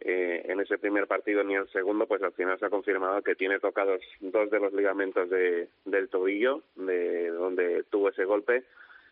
[0.00, 3.34] eh, en ese primer partido ni el segundo, pues al final se ha confirmado que
[3.34, 8.64] tiene tocados dos de los ligamentos de, del tobillo, de donde tuvo ese golpe,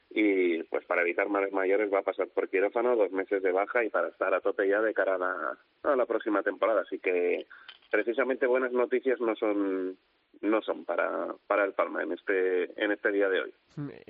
[0.09, 3.85] y pues para evitar males mayores va a pasar por quirófano, dos meses de baja
[3.85, 6.81] y para estar a tope ya de cara a la, a la próxima temporada.
[6.81, 7.47] Así que
[7.91, 9.99] precisamente buenas noticias no son
[10.45, 13.55] no son para, para el Palma en este en este día de hoy.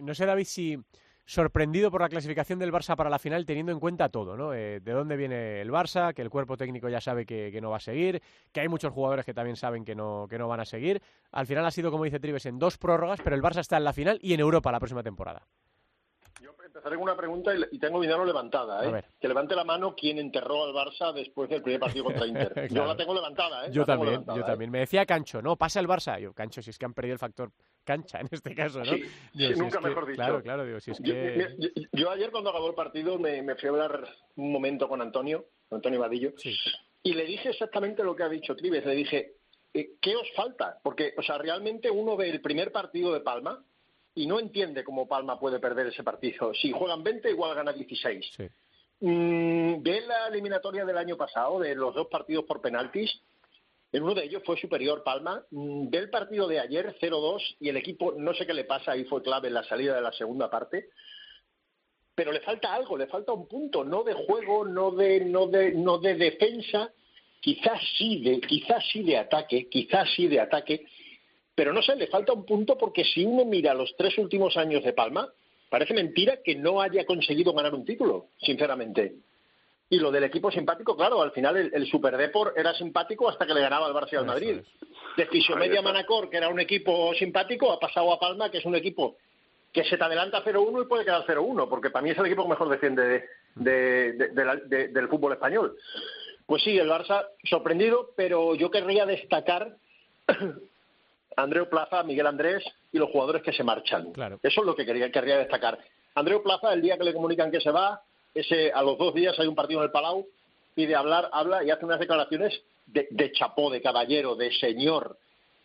[0.03, 0.79] No sé, David, si
[1.27, 4.53] sorprendido por la clasificación del Barça para la final, teniendo en cuenta todo, ¿no?
[4.53, 7.79] Eh, de dónde viene el Barça, que el cuerpo técnico ya sabe que, no va
[7.79, 8.20] a seguir,
[8.53, 11.01] que hay muchos jugadores que también saben que no, que no van a seguir.
[11.33, 13.85] Al final ha sido, como dice Tribes, en dos prórrogas, pero el Barça está en
[13.85, 15.47] la final y en Europa la próxima temporada.
[16.75, 18.85] Empezaré con una pregunta y, tengo mi mano levantada.
[18.99, 19.05] ¿eh?
[19.21, 22.67] Que levante la mano quien enterró al Barça después del primer partido contra Inter.
[22.69, 23.67] Yo la tengo levantada.
[23.67, 23.71] ¿eh?
[23.73, 24.47] Yo La también, levantada, yo ¿eh?
[24.47, 24.71] también.
[24.73, 26.19] Me decía Cancho, no, pasa el Barça.
[26.19, 27.53] Yo, Cancho, si es que han perdido el factor
[27.85, 28.87] cancha en este caso, ¿no?
[28.87, 30.17] Sí, Digo, sí, si nunca que- mejor dicho.
[30.17, 31.55] Claro, claro, digo, si es Yo, que...
[31.59, 35.01] yo- yo ayer cuando acabó el partido me, me fui a hablar un momento con
[35.01, 36.33] Antonio, con Antonio Vadillo,
[37.05, 38.85] y le dije exactamente lo que ha dicho Tribes.
[38.85, 39.35] Le dije,
[39.75, 40.81] eh, ¿qué os falta?
[40.83, 43.63] Porque, o sea, realmente uno ve el primer partido de Palma
[44.14, 46.55] y no entiende cómo Palma puede perder ese partido.
[46.55, 48.33] Si juegan 20, igual gana 16.
[48.37, 48.48] Sí.
[49.00, 53.11] Mm, ve la eliminatoria del año pasado, de los dos partidos por penaltis.
[53.92, 55.44] En uno de ellos fue superior Palma.
[55.50, 58.92] Mm, Ve el partido de ayer, 0-2, y el equipo, no sé qué le pasa,
[58.92, 60.88] ahí fue clave en la salida de la segunda parte.
[62.14, 65.72] Pero le falta algo, le falta un punto, no de juego, no de, no de,
[65.72, 66.92] no de defensa,
[67.40, 70.87] quizás sí de, quizás sí de ataque, quizás sí de ataque,
[71.55, 74.83] pero no sé, le falta un punto porque si uno mira los tres últimos años
[74.85, 75.29] de Palma,
[75.71, 79.14] parece mentira que no haya conseguido ganar un título, sinceramente.
[79.90, 83.47] Y lo del equipo simpático, claro, al final el, el Super Depor era simpático hasta
[83.47, 84.57] que le ganaba al Barça y al Madrid.
[85.17, 88.75] De Fisiomedia Manacor, que era un equipo simpático, ha pasado a Palma, que es un
[88.75, 89.17] equipo
[89.73, 92.45] que se te adelanta 0-1 y puede quedar 0-1, porque para mí es el equipo
[92.45, 93.25] que mejor defiende de-
[93.57, 95.77] de- de- de la- de- del fútbol español.
[96.47, 99.77] Pues sí, el Barça sorprendido, pero yo querría destacar
[101.37, 104.12] Andreu Plaza, Miguel Andrés y los jugadores que se marchan.
[104.12, 104.38] Claro.
[104.42, 105.79] Eso es lo que quería, querría destacar.
[106.14, 108.03] Andreu Plaza, el día que le comunican que se va,
[108.35, 110.27] ese a los dos días hay un partido en el Palau,
[110.75, 115.16] pide hablar, habla y hace unas declaraciones de, de chapó, de caballero, de señor.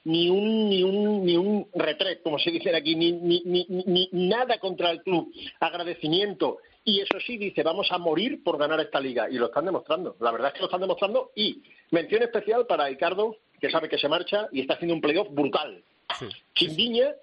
[0.05, 4.09] Ni un, ni un, ni un retret, como se dice aquí, ni, ni, ni, ni-
[4.11, 5.31] ni nada contra el club.
[5.59, 6.57] Agradecimiento.
[6.85, 9.29] Y eso sí, dice, vamos a morir por ganar esta liga.
[9.29, 10.15] Y lo están demostrando.
[10.19, 11.31] La verdad es que lo están demostrando.
[11.35, 15.27] Y mención especial para Ricardo, que sabe que se marcha y está haciendo un playoff
[15.31, 15.83] brutal.
[16.55, 17.13] Chindiña,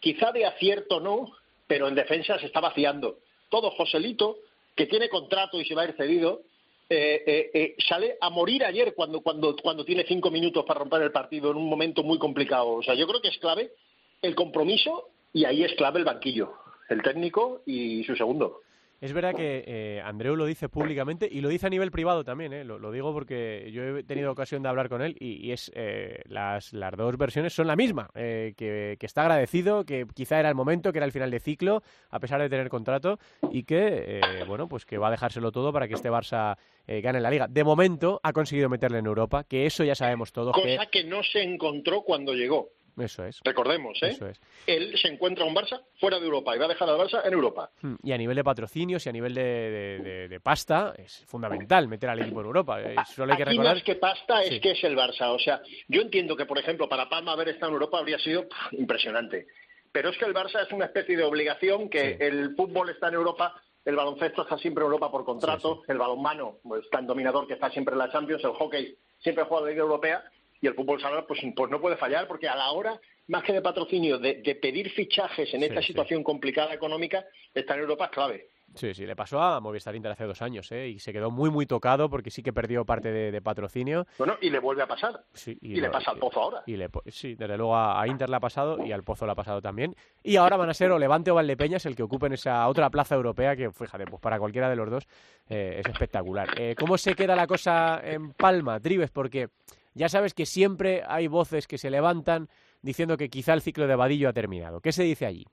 [0.00, 1.32] quizá de acierto no,
[1.66, 3.18] pero en defensa se está vaciando.
[3.48, 4.38] Todo Joselito,
[4.74, 6.42] que tiene contrato y se va a ir cedido,
[6.88, 11.02] eh, eh, eh, sale a morir ayer cuando, cuando, cuando tiene cinco minutos para romper
[11.02, 12.70] el partido en un momento muy complicado.
[12.70, 13.72] O sea, yo creo que es clave
[14.20, 16.52] el compromiso y ahí es clave el banquillo,
[16.88, 18.61] el técnico y su segundo.
[19.02, 22.52] Es verdad que eh, Andreu lo dice públicamente y lo dice a nivel privado también,
[22.52, 22.62] ¿eh?
[22.62, 25.72] lo, lo digo porque yo he tenido ocasión de hablar con él y, y es
[25.74, 30.38] eh, las, las dos versiones son la misma, eh, que, que está agradecido, que quizá
[30.38, 33.18] era el momento, que era el final de ciclo, a pesar de tener contrato
[33.50, 37.00] y que, eh, bueno, pues que va a dejárselo todo para que este Barça eh,
[37.00, 37.48] gane la Liga.
[37.48, 40.76] De momento ha conseguido meterle en Europa, que eso ya sabemos todos que...
[40.76, 42.68] Cosa que no se encontró cuando llegó.
[42.98, 43.40] Eso es.
[43.44, 44.08] Recordemos, ¿eh?
[44.08, 44.40] Eso es.
[44.66, 47.32] Él se encuentra un Barça fuera de Europa y va a dejar al Barça en
[47.32, 47.70] Europa.
[47.80, 51.24] Mm, Y a nivel de patrocinios y a nivel de, de- de- de pasta es
[51.26, 52.80] fundamental meter al equipo en Europa.
[52.82, 53.74] Eh, Solo hay que Aquí recordar...
[53.76, 54.54] más que pasta Sí.
[54.56, 55.28] es que es el Barça.
[55.34, 58.48] O sea, yo entiendo que, por ejemplo, para Palma haber estado en Europa habría sido
[58.48, 59.46] pff, impresionante.
[59.90, 63.14] Pero es que el Barça es una especie de obligación que el fútbol está en
[63.14, 67.54] Europa, el baloncesto está siempre en Europa por contrato, el balonmano pues, tan dominador que
[67.54, 70.24] está siempre en la Champions, el hockey siempre juega en la Liga Europea
[70.62, 72.98] y el fútbol sala pues, pues no puede fallar porque a la hora,
[73.28, 75.88] más que de patrocinio, de, de pedir fichajes en esta sí.
[75.88, 78.48] situación complicada económica, estar en Europa es clave.
[78.74, 80.88] Sí, sí, le pasó a Movistar Inter hace dos años, ¿eh?
[80.88, 84.06] Y se quedó muy, muy tocado porque sí que perdió parte de, de patrocinio.
[84.16, 85.24] Bueno, y le vuelve a pasar.
[85.34, 86.62] Sí, Y le lo- pasa al Pozo ahora.
[86.66, 89.26] Y le, po- sí, desde luego a, a Inter le ha pasado y al Pozo
[89.26, 89.94] le ha pasado también.
[90.22, 93.14] Y ahora van a ser o Levante o Valdepeñas el que ocupen esa otra plaza
[93.14, 95.06] europea que, fíjate, pues para cualquiera de los dos
[95.50, 96.48] eh, es espectacular.
[96.58, 99.10] Eh, ¿Cómo se queda la cosa en Palma, Tribes?
[99.10, 99.48] Porque
[99.94, 102.48] ya sabes que siempre hay voces que se levantan
[102.82, 104.80] diciendo que quizá el ciclo de Vadillo ha terminado.
[104.80, 105.44] ¿Qué se dice allí?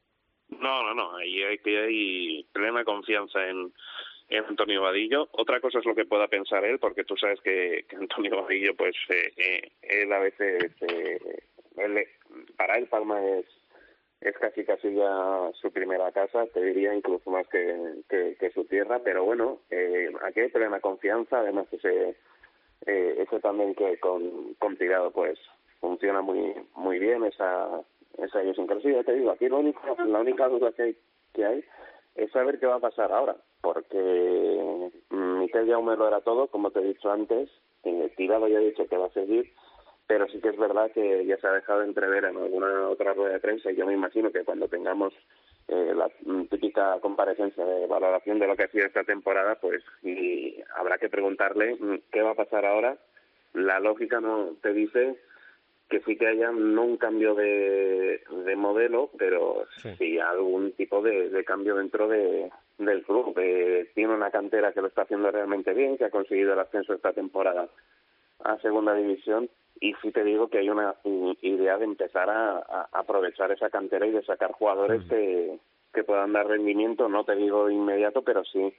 [0.50, 1.16] No, no, no.
[1.18, 3.72] Ahí hay plena confianza en,
[4.48, 5.28] Antonio Vadillo.
[5.32, 8.76] Otra cosa es lo que pueda pensar él, porque tú sabes que, que Antonio Vadillo,
[8.76, 11.40] pues, eh, eh, él a veces, eh,
[12.56, 13.46] para él Palma es
[14.22, 18.66] es casi casi ya su primera casa, te diría incluso más que, que, que su
[18.66, 22.18] tierra, pero bueno, eh, aquí hay plena confianza, además ese,
[22.86, 25.40] eh, ese también que con, con Tirado pues
[25.80, 27.82] funciona muy muy bien esa
[28.18, 30.98] esa idiosincrasia, ya te digo, aquí lo único, la única duda que hay,
[31.34, 31.64] que hay
[32.16, 36.72] es saber qué va a pasar ahora, porque mm, Miquel Jaume lo era todo, como
[36.72, 37.50] te he dicho antes,
[37.84, 39.54] eh, Tirado ya ha dicho que va a seguir,
[40.08, 43.34] pero sí que es verdad que ya se ha dejado entrever en alguna otra rueda
[43.34, 45.14] de prensa y yo me imagino que cuando tengamos
[45.70, 46.10] eh, la
[46.50, 51.10] típica comparecencia de valoración de lo que ha sido esta temporada, pues y habrá que
[51.10, 52.98] preguntarle mm, qué va a pasar ahora.
[53.54, 55.16] La lógica no te dice
[55.90, 59.66] que sí que haya no un cambio de, de modelo, pero
[59.98, 63.34] sí, algún tipo de, de cambio dentro de, del club.
[63.38, 66.94] Eh, tiene una cantera que lo está haciendo realmente bien, que ha conseguido el ascenso
[66.94, 67.68] esta temporada
[68.44, 69.50] a segunda división
[69.80, 70.96] y sí te digo que hay una
[71.42, 75.58] idea de empezar a, a aprovechar esa cantera y de sacar jugadores que,
[75.94, 78.74] que puedan dar rendimiento, no te digo inmediato, pero sí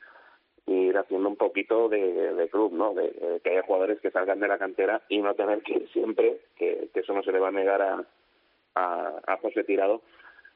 [0.66, 2.94] ir haciendo un poquito de, de club, ¿no?
[2.94, 5.88] De, de que haya jugadores que salgan de la cantera y no tener que ir
[5.90, 8.04] siempre, que, que eso no se le va a negar a,
[8.74, 10.02] a, a José Tirado,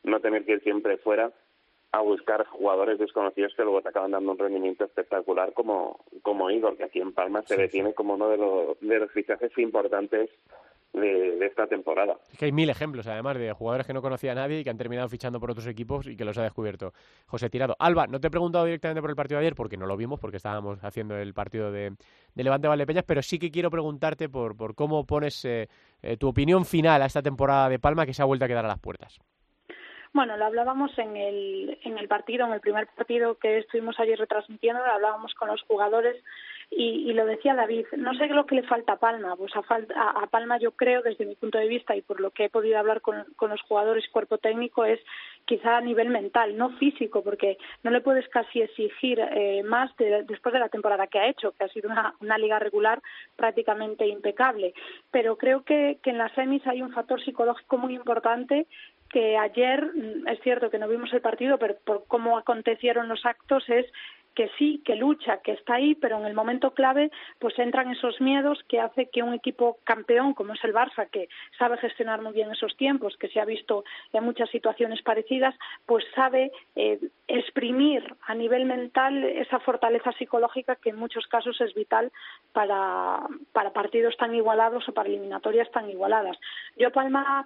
[0.05, 1.33] no tener que ir siempre fuera
[1.94, 6.76] a buscar jugadores desconocidos que luego te acaban dando un rendimiento espectacular como, como Igor,
[6.76, 10.28] que aquí en Palma se le tiene como uno de los, de los fichajes importantes
[10.92, 12.16] de, de esta temporada.
[12.33, 14.70] Es que hay mil ejemplos, además, de jugadores que no conocía a nadie y que
[14.70, 16.92] han terminado fichando por otros equipos y que los ha descubierto
[17.26, 17.76] José Tirado.
[17.78, 20.18] Alba, no te he preguntado directamente por el partido de ayer porque no lo vimos,
[20.18, 21.92] porque estábamos haciendo el partido de,
[22.35, 25.68] de Levante Valdepeñas, pero sí que quiero preguntarte por, por cómo pones eh,
[26.02, 28.64] eh, tu opinión final a esta temporada de Palma que se ha vuelto a quedar
[28.64, 29.20] a las puertas.
[30.14, 34.16] Bueno, lo hablábamos en el, en el partido, en el primer partido que estuvimos ayer
[34.16, 36.22] retransmitiendo, lo hablábamos con los jugadores
[36.70, 39.61] y, lo decía David, no sé lo que le falta a Palma, pues a,
[39.96, 42.48] a, a Palma yo creo desde mi punto de vista y por lo que he
[42.48, 44.98] podido hablar con, los jugadores cuerpo técnico es
[45.44, 50.22] quizá a nivel mental, no físico, porque no le puedes casi exigir eh, más de-
[50.24, 53.03] después de la temporada que ha hecho, que ha sido una, una liga regular
[53.37, 54.74] prácticamente impecable.
[55.11, 58.66] Pero creo que, que en las semis hay un factor psicológico muy importante
[59.11, 63.25] que ayer, mm, es cierto que no vimos el partido, pero por cómo acontecieron los
[63.25, 63.87] actos es
[64.35, 68.20] que sí, que lucha, que está ahí, pero en el momento clave pues entran esos
[68.20, 72.33] miedos que hace que un equipo campeón como es el Barça, que sabe gestionar muy
[72.33, 75.55] bien esos tiempos, que se ha visto en muchas situaciones parecidas,
[75.87, 81.75] pues sabe eh, exprimir a nivel mental esa fortaleza psicológica que en muchos casos es
[81.75, 82.12] vital
[82.53, 83.20] para,
[83.53, 86.37] para partidos tan igualados o para eliminatorias tan igualadas.
[86.77, 87.44] Yo Palma,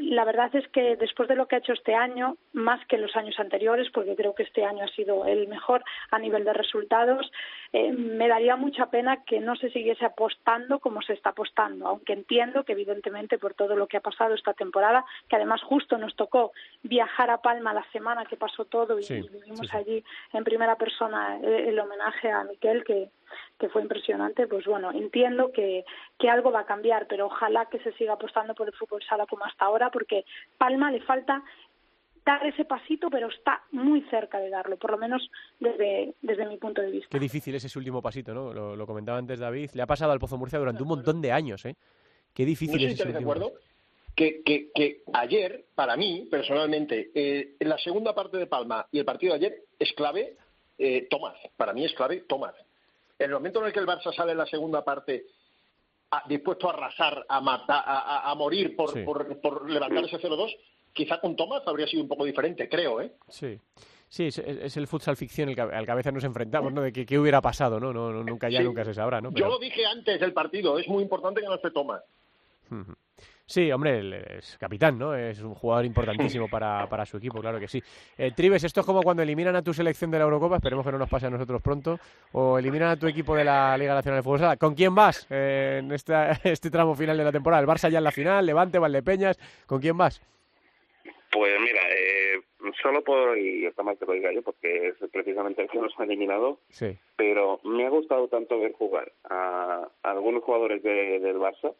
[0.00, 3.14] la verdad es que después de lo que ha hecho este año, más que los
[3.16, 7.30] años anteriores, porque creo que este año ha sido el mejor a nivel de resultados,
[7.72, 12.12] eh, me daría mucha pena que no se siguiese apostando como se está apostando, aunque
[12.12, 16.14] entiendo que evidentemente por todo lo que ha pasado esta temporada, que además justo nos
[16.14, 19.76] tocó viajar a Palma la semana que pasó todo y Sí, vivimos sí, sí.
[19.76, 23.08] allí en primera persona eh, el homenaje a Miquel, que,
[23.58, 25.84] que fue impresionante, pues bueno, entiendo que,
[26.18, 29.24] que algo va a cambiar, pero ojalá que se siga apostando por el fútbol sala
[29.26, 30.26] como hasta ahora, porque
[30.58, 31.42] Palma le falta
[32.24, 36.56] dar ese pasito, pero está muy cerca de darlo, por lo menos desde, desde mi
[36.56, 37.08] punto de vista.
[37.10, 38.52] Qué difícil es ese último pasito, ¿no?
[38.52, 39.70] Lo, lo comentaba antes David.
[39.74, 41.74] Le ha pasado al Pozo Murcia durante un montón de años, ¿eh?
[42.34, 43.52] Qué difícil es ese último acuerdo
[44.14, 48.98] que, que, que ayer, para mí, personalmente, eh, en la segunda parte de Palma y
[48.98, 50.36] el partido de ayer es clave
[50.78, 51.36] eh, Tomás.
[51.56, 52.54] Para mí es clave Tomás.
[53.18, 55.24] En el momento en el que el Barça sale en la segunda parte
[56.10, 59.02] a- dispuesto a arrasar, a matar, a, a- a morir por, Sí.
[59.02, 60.54] por, por levantar ese 0-2,
[60.92, 63.12] quizá con Tomás habría sido un poco diferente, creo, ¿eh?
[63.28, 63.58] Sí.
[64.08, 66.82] Sí, es, es el futsal ficción el que al que a veces nos enfrentamos, ¿no?
[66.82, 67.94] De que qué hubiera pasado, ¿no?
[67.94, 68.64] no, no, nunca ya, Sí.
[68.64, 69.30] nunca se sabrá, ¿no?
[69.32, 72.02] Yo lo dije antes del partido, es muy importante que no esté Tomás.
[72.70, 72.92] Ujú.
[73.46, 75.14] Sí, hombre, es capitán, ¿no?
[75.14, 77.82] Es un jugador importantísimo para, para su equipo, claro que sí.
[78.16, 80.92] Eh, Tribes, esto es como cuando eliminan a tu selección de la Eurocopa, esperemos que
[80.92, 81.98] no nos pase a nosotros pronto,
[82.32, 84.56] o eliminan a tu equipo de la Liga Nacional de Fútbol Sala.
[84.58, 87.62] ¿Con quién vas eh, en esta, este tramo final de la temporada?
[87.62, 88.44] ¿El Barça ya en la final?
[88.46, 89.38] ¿Levante, Valdepeñas?
[89.66, 90.20] ¿Con quién vas?
[91.32, 92.40] Pues mira, eh,
[92.82, 95.98] solo por, y está mal que lo diga yo porque es precisamente el que nos
[95.98, 96.96] ha eliminado, Sí.
[97.16, 101.74] pero me ha gustado tanto ver jugar a, a algunos jugadores de- del Barça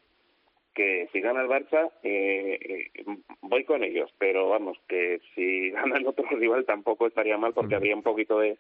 [0.75, 2.59] que si gana el Barça eh,
[2.95, 3.05] eh,
[3.43, 7.75] voy con ellos, pero vamos, que si gana el otro rival tampoco estaría mal porque
[7.75, 8.57] habría un poquito de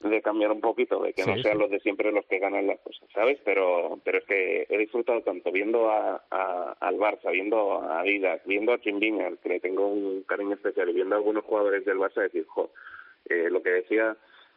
[0.00, 1.60] de cambiar un poquito, de que no sean sí.
[1.60, 3.38] los de siempre los que ganan las cosas, ¿sabes?
[3.44, 8.42] Pero pero es que he disfrutado tanto viendo a, a- al Barça, viendo a Adidas,
[8.44, 11.84] viendo a Chimbiña, al que le tengo un cariño especial, y viendo a algunos jugadores
[11.84, 12.70] del Barça decir, jo,
[13.30, 14.16] eh, lo que decía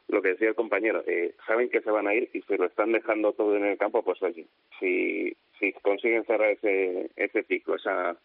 [0.10, 2.66] lo que decía el compañero, eh, saben que se van a ir y si lo
[2.66, 4.46] están dejando todo en el campo, pues oye,
[4.80, 8.16] si, si consiguen cerrar ese, ese ciclo, esa,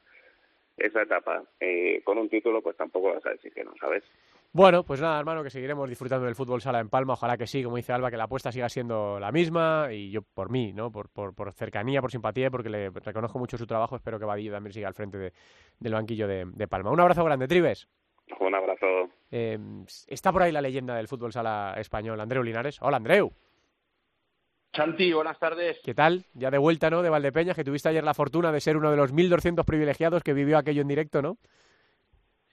[0.77, 4.05] esa etapa eh, con un título, pues tampoco vas a decir que no, ¿sabes?
[4.55, 7.15] Bueno, pues nada, hermano, que seguiremos disfrutando del fútbol sala en Palma.
[7.15, 9.89] Ojalá que sí, como dice Alba, que la apuesta siga siendo la misma.
[9.91, 10.93] Y yo, por mí, ¿no?
[10.93, 13.97] Por, por, por cercanía, por simpatía, y porque le reconozco mucho su trabajo.
[13.97, 15.33] Espero que Vadillo también siga al frente de-
[15.81, 16.91] del banquillo de, de Palma.
[16.91, 17.89] Un abrazo grande, Tribes.
[18.41, 18.87] Un abrazo.
[19.31, 19.59] Eh,
[20.09, 22.77] está por ahí la leyenda del fútbol sala español, Andreu Linares.
[22.83, 23.33] Hola, Andreu.
[24.75, 25.81] Santi, buenas tardes.
[25.83, 26.25] ¿Qué tal?
[26.35, 27.03] Ya de vuelta, ¿no?
[27.03, 30.33] De Valdepeñas, que tuviste ayer la fortuna de ser uno de los 1.200 privilegiados que
[30.35, 31.37] vivió aquello en directo, ¿no?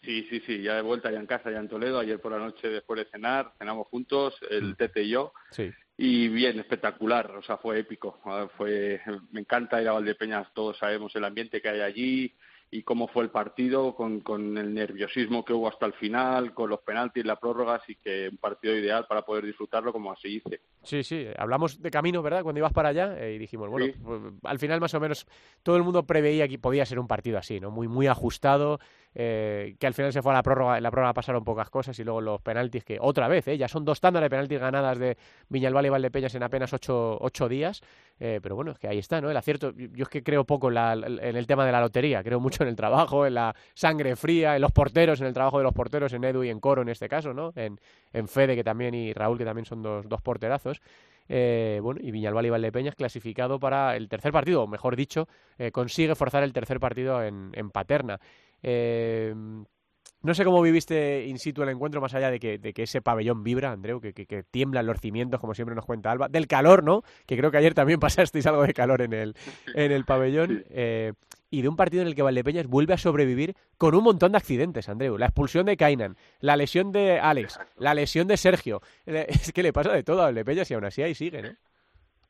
[0.02, 2.00] Sí, sí, sí, ya de vuelta, ya en casa, ya en Toledo.
[2.00, 5.34] Ayer por la noche, después de cenar, cenamos juntos, el Tete y yo.
[5.52, 5.72] Sí.
[5.98, 8.20] Y bien, espectacular, o sea, fue épico.
[8.56, 12.36] Fue, me encanta ir a Valdepeñas, todos sabemos el ambiente que hay allí
[12.72, 16.70] y cómo fue el partido, con, con el nerviosismo que hubo hasta el final, con
[16.70, 20.62] los penaltis, la prórroga, así que un partido ideal para poder disfrutarlo como así hice.
[20.82, 22.42] Sí, sí, hablamos de camino, ¿verdad?
[22.42, 23.94] Cuando ibas para allá eh, y dijimos, bueno, Sí.
[24.02, 25.28] pues, al final más o menos
[25.62, 27.70] todo el mundo preveía que podía ser un partido así, ¿no?
[27.70, 28.80] Muy, muy ajustado,
[29.14, 31.98] eh, que al final se fue a la prórroga, en la prórroga pasaron pocas cosas
[32.00, 34.98] y luego los penaltis que otra vez, eh, ya son dos tandas de penaltis ganadas
[35.00, 35.18] de
[35.50, 37.82] Viñalbal y Valdepeñas en apenas ocho, ocho días,
[38.22, 39.30] eh, pero bueno, es que ahí está, ¿no?
[39.30, 41.82] El acierto, yo yo es que creo poco en, la- en el tema de la
[41.82, 45.34] lotería, creo mucho en el trabajo, en la sangre fría, en los porteros, en el
[45.34, 47.52] trabajo de los porteros, en Edu y en Coro en este caso, ¿no?
[47.56, 47.80] En,
[48.14, 50.69] en Fede que también y Raúl que también son dos, dos porterazos.
[51.28, 55.28] Eh, bueno, y Viñalbal y Valdepeñas clasificado para el tercer partido, o mejor dicho,
[55.60, 58.20] eh, consigue forzar el tercer partido en, en Paterna.
[58.64, 59.34] Eh,
[60.22, 63.02] no sé cómo viviste in situ el encuentro, más allá de que, de que ese
[63.02, 66.28] pabellón vibra, Andreu, que, que, que tiemblan los cimientos, como siempre nos cuenta Alba.
[66.28, 67.04] Del calor, ¿no?
[67.26, 69.36] Que creo que ayer también pasasteis algo de calor en el,
[69.76, 70.66] en el pabellón.
[70.70, 71.14] eh,
[71.52, 74.38] y de un partido en el que Valdepeñas vuelve a sobrevivir con un montón de
[74.38, 75.18] accidentes, Andreu.
[75.18, 78.82] La expulsión de Kainan, la lesión de Alex, la lesión de Sergio.
[79.06, 81.50] Eh, Es que le pasa de todo a Valdepeñas y aún así ahí sigue, ¿no?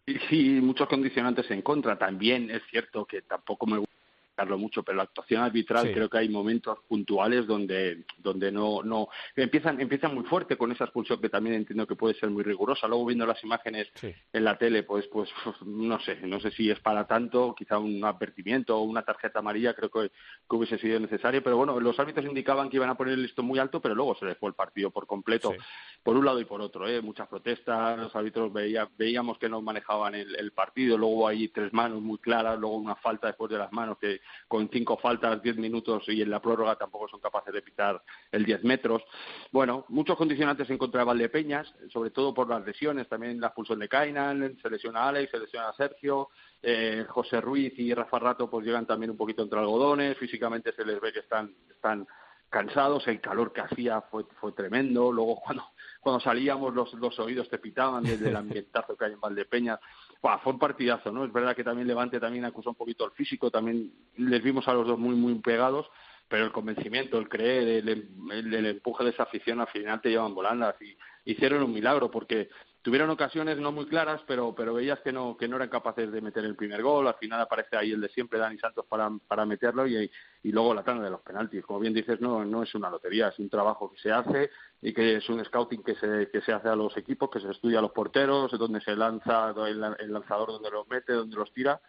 [0.06, 1.98] Y sí, muchos condicionantes en contra.
[1.98, 3.99] También es cierto que tampoco me gusta
[4.48, 5.94] mucho, pero la actuación arbitral Sí.
[5.94, 10.86] creo que hay momentos puntuales donde donde no no empiezan empiezan muy fuerte con esa
[10.86, 12.88] expulsión que también entiendo que puede ser muy rigurosa.
[12.88, 14.14] Luego viendo las imágenes Sí.
[14.34, 15.30] en la tele, pues pues
[15.66, 19.74] no sé, no sé si es para tanto, quizá un advertimiento o una tarjeta amarilla,
[19.74, 23.14] creo que, que hubiese sido necesario, pero bueno, los árbitros indicaban que iban a poner
[23.16, 25.58] el listón muy alto, pero luego se les fue el partido por completo, Sí.
[26.04, 27.02] por un lado y por otro, ¿eh?
[27.02, 31.74] muchas protestas, los árbitros veía, veíamos que no manejaban el, el partido, luego hay tres
[31.74, 35.58] manos muy claras, luego una falta después de las manos que con cinco faltas, diez
[35.58, 38.02] minutos y en la prórroga tampoco son capaces de pitar
[38.32, 39.04] el diez metros.
[39.52, 43.80] Bueno, muchos condicionantes en contra de Valdepeñas, sobre todo por las lesiones, también la expulsión
[43.80, 46.30] de Kainan, se lesiona Alex, se lesiona Sergio,
[46.62, 50.86] eh, José Ruiz y Rafa Rato pues llegan también un poquito entre algodones, físicamente se
[50.86, 52.08] les ve que están, están
[52.50, 55.64] cansados, el calor que hacía fue, fue tremendo, luego cuando,
[56.02, 59.80] cuando salíamos los, los oídos te pitaban desde el ambientazo que hay en Valdepeñas.
[60.22, 61.24] Fue un partidazo, ¿no?
[61.24, 64.74] Es verdad que también Levante también acusó un poquito el físico, también les vimos a
[64.74, 65.90] los dos muy, muy pegados,
[66.28, 67.90] pero el convencimiento, el creer, el,
[68.32, 72.12] el- el empuje de esa afición al final te llevan volando y hicieron un milagro
[72.12, 72.50] porque
[72.82, 76.22] tuvieron ocasiones no muy claras, pero pero veías que no que no eran capaces de
[76.22, 77.08] meter el primer gol.
[77.08, 80.10] Al final aparece ahí el de siempre, Dani Santos, para, para meterlo y,
[80.44, 81.66] y luego la tanda de los penaltis.
[81.66, 84.50] Como bien dices, no no es una lotería, es un trabajo que se hace
[84.82, 87.52] y que es un scouting que se que se hace a los equipos, que se
[87.52, 91.52] estudia a los porteros, donde se lanza el, el lanzador, donde los mete, donde los
[91.54, 91.82] tira.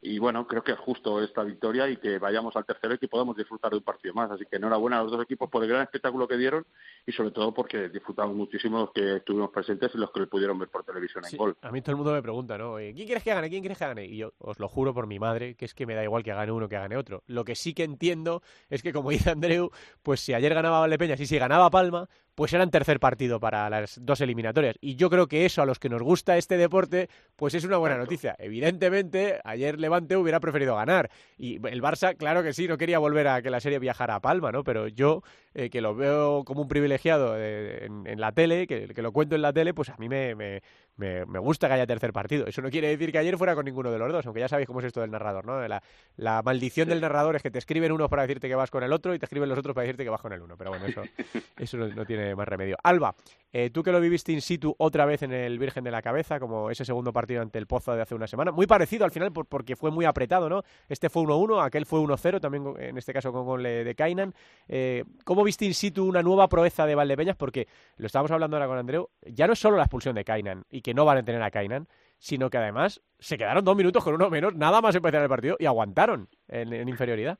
[0.00, 3.08] Y bueno, creo que es justo esta victoria y que vayamos al tercero y que
[3.08, 4.30] podamos disfrutar de un partido más.
[4.30, 6.64] Así que enhorabuena a los dos equipos por el gran espectáculo que dieron
[7.04, 10.58] y sobre todo porque disfrutamos muchísimo los que estuvimos presentes y los que lo pudieron
[10.58, 11.56] ver por televisión en Sí, gol.
[11.62, 12.78] A mí todo el mundo me pregunta, ¿no?
[12.78, 13.48] Eh, ¿Quién quieres que gane?
[13.48, 14.04] ¿Quién quieres que gane?
[14.04, 16.32] Y yo os lo juro por mi madre, que es que me da igual que
[16.32, 17.24] gane uno que gane otro.
[17.26, 19.70] Lo que sí que entiendo es que, como dice Andreu,
[20.02, 23.98] pues si ayer ganaba Valdepeñas y si ganaba Palma, pues eran tercer partido para las
[24.00, 24.76] dos eliminatorias.
[24.80, 27.78] Y yo creo que eso, a los que nos gusta este deporte, pues es una
[27.78, 28.36] buena noticia.
[28.38, 31.10] Evidentemente, ayer Levante hubiera preferido ganar.
[31.36, 34.20] Y el Barça, claro que sí, no quería volver a que la serie viajara a
[34.20, 34.62] Palma, ¿no?
[34.62, 38.86] Pero yo, eh, que lo veo como un privilegiado eh, en, en la tele, que,
[38.86, 40.62] que lo cuento en la tele, pues a mí me, me,
[40.98, 42.46] me, me gusta que haya tercer partido.
[42.46, 44.66] Eso no quiere decir que ayer fuera con ninguno de los dos, aunque ya sabéis
[44.66, 45.66] cómo es esto del narrador, ¿no?
[45.66, 45.82] La,
[46.16, 48.92] la maldición del narrador es que te escriben unos para decirte que vas con el
[48.92, 50.56] otro y te escriben los otros para decirte que vas con el uno.
[50.58, 51.02] Pero bueno, eso,
[51.56, 52.76] eso no, no tiene más remedio.
[52.82, 53.14] Alba,
[53.52, 56.38] eh, tú que lo viviste in situ otra vez en el Virgen de la Cabeza,
[56.38, 59.32] como ese segundo partido ante el Pozo de hace una semana, muy parecido al final
[59.32, 60.62] por- porque fue muy apretado, ¿no?
[60.88, 64.34] Este fue 1-1, aquel fue 1-0, también en este caso con gol de de Kainan.
[64.66, 67.36] Eh, ¿Cómo viste in situ una nueva proeza de Valdepeñas?
[67.36, 70.64] Porque lo estábamos hablando ahora con Andreu, ya no es solo la expulsión de Kainan
[70.70, 71.86] y que no van a tener a Kainan,
[72.18, 75.56] sino que además se quedaron dos minutos con uno menos, nada más empezar el partido
[75.58, 77.38] y aguantaron en, inferioridad.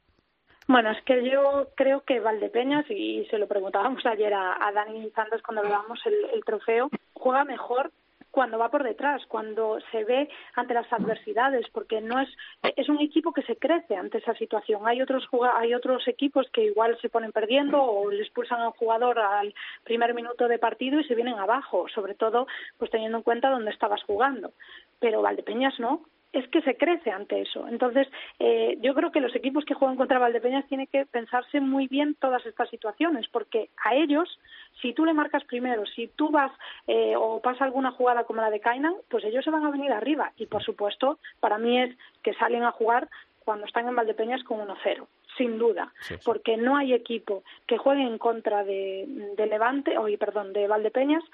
[0.67, 5.41] Bueno, es que yo creo que Valdepeñas, y se lo preguntábamos ayer a, Dani Santos
[5.43, 7.91] cuando le damos el trofeo, juega mejor
[8.39, 12.29] cuando va por detrás, cuando se ve ante las adversidades, porque no es
[12.77, 14.87] es un equipo que se crece ante esa situación.
[14.87, 15.27] Hay otros
[15.57, 19.53] hay otros equipos que igual se ponen perdiendo o le expulsan a un jugador al
[19.83, 23.73] primer minuto de partido y se vienen abajo, sobre todo pues teniendo en cuenta dónde
[23.73, 24.53] estabas jugando.
[25.01, 27.67] Pero Valdepeñas no, es que se crece ante eso.
[27.69, 28.07] Entonces,
[28.39, 32.15] eh, yo creo que los equipos que juegan contra Valdepeñas tienen que pensarse muy bien
[32.17, 34.39] todas estas situaciones, porque a ellos,
[34.83, 36.53] si tú le marcas primero, si tú vas
[36.87, 39.91] eh, o pasa alguna jugada como la de Kainan, pues ellos se van a venir
[39.93, 40.33] arriba.
[40.37, 43.09] Y por supuesto, para mí es que salen a jugar
[43.45, 45.07] cuando están en Valdepeñas con 1-0,
[45.39, 46.21] sin duda, Sí, sí.
[46.27, 51.25] porque no hay equipo que juegue en contra de, de Levante, o perdón, de Valdepeñas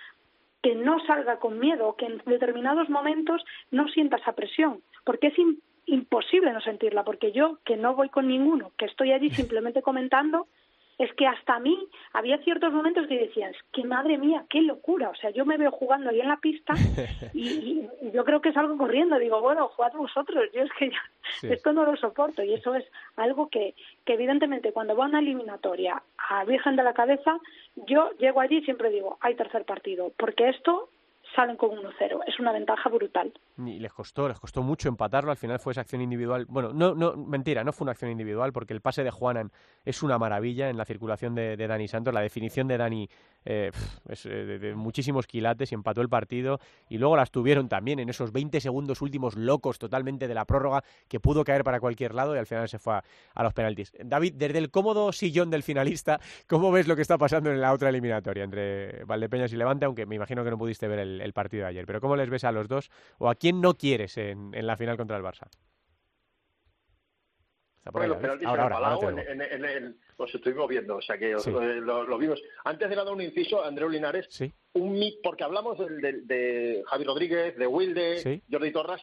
[0.65, 5.35] que no salga con miedo que en determinados momentos no sienta esa presión, porque es
[5.37, 9.83] im- imposible no sentirla, porque yo, que no voy con ninguno, que estoy allí simplemente
[9.83, 10.47] comentando,
[10.99, 11.77] es que hasta a mí
[12.13, 15.11] había ciertos momentos que decían, "Es que madre mía, qué locura.
[15.11, 16.75] O sea, yo me veo jugando ahí en la pista
[17.35, 19.19] y, y- y yo creo que salgo corriendo.
[19.19, 20.45] Digo, bueno, jugad vosotros.
[20.53, 21.49] Yo es que ya- Sí.
[21.53, 22.43] esto no lo soporto.
[22.43, 22.85] Y eso es
[23.17, 23.75] algo que,
[24.05, 27.39] que evidentemente cuando va a una eliminatoria a Virgen de la Cabeza,
[27.75, 30.13] yo llego allí y siempre digo, hay tercer partido.
[30.17, 30.91] Porque esto
[31.35, 32.21] salen con 1-0.
[32.27, 33.33] Es una ventaja brutal.
[33.59, 35.31] Y les costó, les costó mucho empatarlo.
[35.31, 36.47] Al final fue esa acción individual.
[36.49, 39.51] Bueno, no, no, mentira, no fue una acción individual porque el pase de Juanan
[39.85, 42.15] es una maravilla en la circulación de, Dani Santos.
[42.15, 43.09] La definición de Dani
[43.45, 43.71] eh,
[44.09, 46.59] es eh, de, de muchísimos quilates y empató el partido.
[46.89, 50.83] Y luego las tuvieron también en esos 20 segundos últimos locos totalmente de la prórroga
[51.09, 53.05] que pudo caer para cualquier lado y al final se fue a,
[53.35, 53.93] a los penaltis.
[54.05, 57.73] David, desde el cómodo sillón del finalista, ¿cómo ves lo que está pasando en la
[57.73, 59.85] otra eliminatoria entre Valdepeñas y Levante?
[59.87, 61.87] Aunque me imagino que no pudiste ver el, el partido de ayer.
[61.87, 62.91] Pero ¿cómo les ves a los dos?
[63.19, 65.49] ¿O a quién no quieres en, en la final contra el Barça?
[67.93, 71.39] Bueno, los ahora, ahora, ahora Palau, en, en- en los estuvimos viendo, o sea que
[71.39, 71.51] Sí.
[71.51, 72.41] eh, lo, lo vimos.
[72.65, 74.51] Antes de dar un inciso, Andreu Linares, Sí.
[74.73, 78.43] un porque hablamos del- del- de, Javi Rodríguez, de Wilde, Sí.
[78.51, 79.03] Jordi Torras,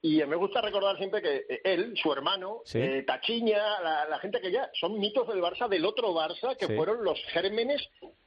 [0.00, 4.40] y me gusta recordar siempre que eh, él, su hermano, eh, Tachiña, la, la gente
[4.40, 7.82] que ya son mitos del Barça, del otro Barça, que fueron los gérmenes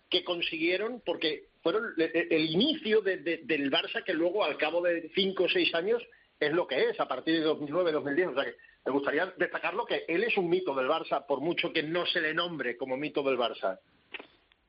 [0.09, 4.81] que consiguieron, porque fueron el, el inicio de- de- del Barça que luego al cabo
[4.81, 6.01] de cinco o seis años
[6.39, 8.27] es lo que es a partir de 2009, 2010.
[8.29, 8.55] O sea que
[8.85, 12.21] me gustaría destacarlo que él es un mito del Barça, por mucho que no se
[12.21, 13.79] le nombre como mito del Barça.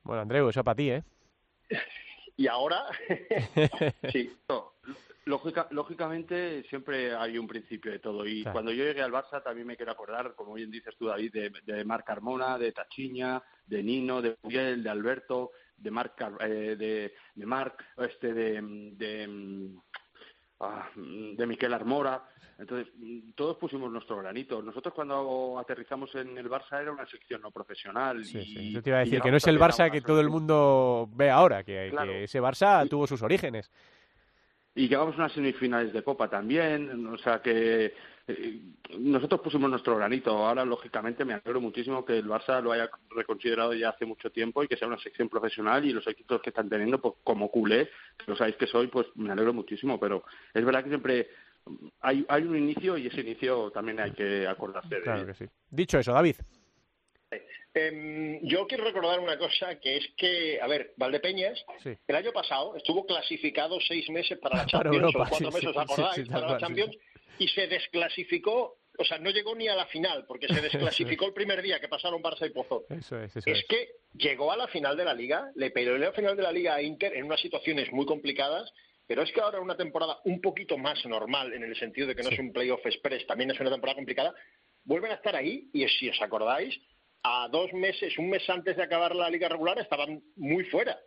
[0.03, 1.03] Bueno, Andreu, eso para ti, ¿eh?
[2.37, 2.85] Y ahora,
[4.13, 4.31] sí.
[4.47, 4.71] No,
[5.25, 8.53] lógica- lógicamente siempre hay un principio de todo y Claro.
[8.53, 11.51] cuando yo llegué al Barça también me quiero acordar, como bien dices tú David, de,
[11.65, 17.13] de Marc Carmona, de Tachiña, de Nino, de Miguel, de Alberto, de Car- eh, de,
[17.35, 18.61] de Marc, este de,
[18.95, 19.69] de,
[20.59, 22.23] ah, de Miquel Armora.
[22.57, 22.93] Entonces,
[23.35, 24.61] todos pusimos nuestro granito.
[24.61, 28.25] Nosotros cuando aterrizamos en el Barça era una sección no profesional.
[28.25, 28.71] Sí, y, sí.
[28.73, 31.29] Yo te iba a decir que no es el Barça que todo el mundo ve
[31.29, 31.87] ahora, que,
[32.23, 33.71] ese Barça tuvo sus orígenes.
[34.75, 37.93] Y llegamos a unas semifinales de Copa también, o sea que
[38.97, 40.31] nosotros pusimos nuestro granito.
[40.31, 44.63] Ahora, lógicamente, me alegro muchísimo que el Barça lo haya reconsiderado ya hace mucho tiempo
[44.63, 47.89] y que sea una sección profesional y los equipos que están teniendo, pues como culé,
[48.17, 49.99] que lo sabéis que soy, pues me alegro muchísimo.
[49.99, 50.23] Pero
[50.53, 51.29] es verdad que siempre
[52.01, 55.45] hay, hay un inicio y ese inicio también hay que acordarse de Claro que sí.
[55.69, 56.35] Dicho eso, David.
[57.73, 61.95] Em, yo quiero recordar una cosa, que es que, a ver, Valdepeñas, Sí.
[62.07, 65.45] el año pasado estuvo clasificado seis meses para la Para Champions, Europa, o cuatro sí,
[65.45, 66.15] meses, sí, ¿os acordáis?
[66.15, 66.97] sí, sí, para la Champions,
[67.39, 71.33] y se desclasificó, o sea, no llegó ni a la final, porque se desclasificó el
[71.33, 72.85] primer día que pasaron Barça y Pozo.
[72.89, 73.65] Eso es, eso Es es.
[73.65, 76.75] que llegó a la final de la Liga, le peleó la final de la Liga
[76.75, 78.71] a Inter en unas situaciones muy complicadas,
[79.07, 82.21] pero es que ahora una temporada un poquito más normal, en el sentido de que
[82.23, 82.35] no Sí.
[82.35, 84.35] es un playoff express, también es una temporada complicada,
[84.83, 86.79] vuelven a estar ahí y si os acordáis,
[87.23, 90.97] a dos meses, un mes antes de acabar la Liga regular estaban muy fuera.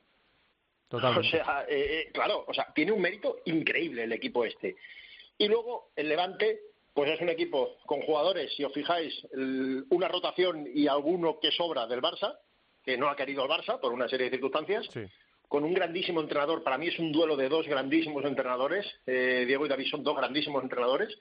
[0.89, 1.29] Totalmente.
[1.29, 4.77] O sea, eh, eh, claro, o sea, tiene un mérito increíble el equipo este.
[5.45, 6.61] Y luego el Levante,
[6.95, 11.51] pues es un equipo con jugadores, si os fijáis, el- una rotación y alguno que
[11.51, 12.37] sobra del Barça,
[12.85, 15.01] que no ha querido el Barça por una serie de circunstancias, Sí.
[15.49, 16.63] con un grandísimo entrenador.
[16.63, 18.87] Para mí es un duelo de dos grandísimos entrenadores.
[19.07, 21.17] Eh, Diego y David son dos grandísimos entrenadores.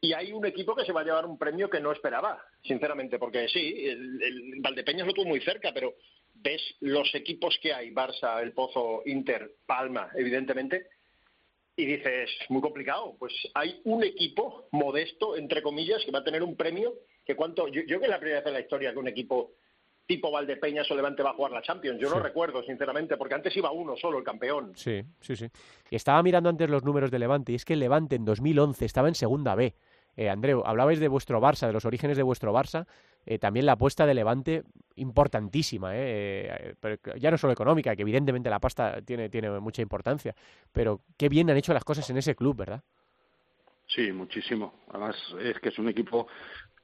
[0.00, 3.18] Y hay un equipo que se va a llevar un premio que no esperaba, sinceramente,
[3.18, 5.94] porque sí, el, el Valdepeñas lo tuvo muy cerca, pero
[6.34, 10.86] ves los equipos que hay, Barça, El Pozo, Inter, Palma, evidentemente,
[11.78, 13.14] y dices, muy complicado.
[13.18, 16.92] Pues hay un equipo modesto, entre comillas, que va a tener un premio
[17.24, 17.68] que cuánto...
[17.68, 19.52] Yo, yo creo que es la primera vez en la historia que un equipo
[20.04, 22.00] tipo Valdepeñas o Levante va a jugar la Champions.
[22.00, 24.72] Yo no recuerdo, sinceramente, porque antes iba uno solo, el campeón.
[24.74, 25.46] Sí, sí, sí.
[25.90, 29.06] Y estaba mirando antes los números de Levante, y es que Levante en 2011 estaba
[29.06, 29.74] en segunda B.
[30.18, 32.86] Eh, Andreu, hablabais de vuestro Barça, de los orígenes de vuestro Barça.
[33.24, 34.64] eh, también la apuesta de Levante
[34.96, 36.00] importantísima, ¿eh?
[36.00, 40.34] Eh, pero ya no solo económica, que evidentemente la pasta tiene, tiene mucha importancia,
[40.72, 42.82] pero qué bien han hecho las cosas en ese club, ¿verdad?
[43.86, 44.80] Sí, muchísimo.
[44.88, 46.26] Además, es que es un equipo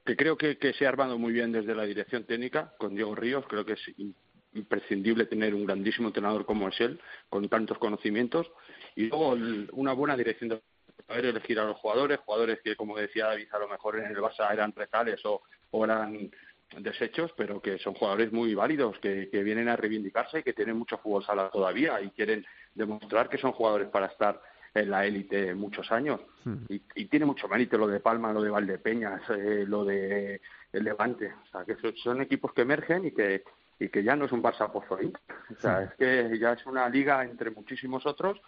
[0.05, 3.45] que creo que, se ha armado muy bien desde la dirección técnica con Diego Ríos.
[3.49, 4.13] Creo que es im-
[4.53, 8.49] imprescindible tener un grandísimo entrenador como es él, con tantos conocimientos.
[8.95, 9.35] Y luego
[9.73, 10.61] una buena dirección de
[11.07, 14.17] saber elegir a los jugadores, jugadores que, como decía David, a lo mejor en el
[14.17, 15.41] Barça eran recales o,
[15.71, 16.31] o eran
[16.77, 20.77] desechos, pero que son jugadores muy válidos, que, que vienen a reivindicarse y que tienen
[20.77, 24.41] mucho fútbol sala todavía y quieren demostrar que son jugadores para estar
[24.73, 26.19] en la élite muchos años.
[26.67, 30.41] Y, y tiene mucho mérito lo de Palma, lo de Valdepeñas, eh, lo de
[30.73, 31.33] el Levante.
[31.33, 33.43] O sea, que son, son equipos que emergen y que
[33.79, 34.69] y que ya no es un Barça
[35.01, 35.21] Inter.
[35.55, 38.39] O sea, es que ya es una liga entre muchísimos otros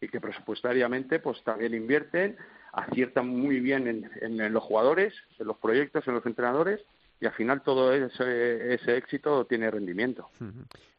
[0.00, 2.36] y que presupuestariamente pues también invierten,
[2.72, 6.80] aciertan muy bien en, en- en los jugadores, en los proyectos, en los entrenadores
[7.20, 10.28] y al final todo ese, ese éxito tiene rendimiento.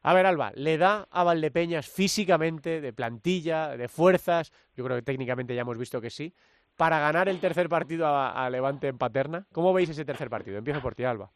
[0.01, 4.51] A ver, Alba, ¿le da a Valdepeñas físicamente, de plantilla, de fuerzas?
[4.75, 6.33] Yo creo que técnicamente ya hemos visto que sí.
[6.75, 9.45] Para ganar el tercer partido a, a Levante en Paterna.
[9.51, 10.57] ¿Cómo veis ese tercer partido?
[10.57, 11.29] Empiezo por ti, Alba.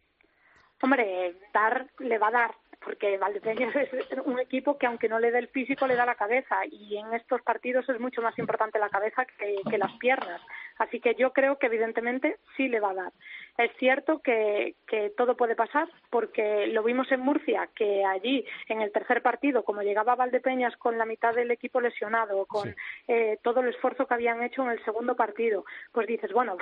[0.81, 2.51] Hombre, dar le va a dar,
[2.83, 3.89] porque Valdepeñas es
[4.25, 6.65] un equipo que aunque no le dé el físico, le da la cabeza.
[6.69, 10.41] Y en estos partidos es mucho más importante la cabeza que, que las piernas.
[10.77, 13.13] Así que yo creo que evidentemente sí le va a dar.
[13.57, 18.81] Es cierto que, que todo puede pasar, porque lo vimos en Murcia, que allí en
[18.81, 22.75] el tercer partido, como llegaba Valdepeñas con la mitad del equipo lesionado, con
[23.07, 26.57] eh, todo el esfuerzo que habían hecho en el segundo partido, pues dices, bueno,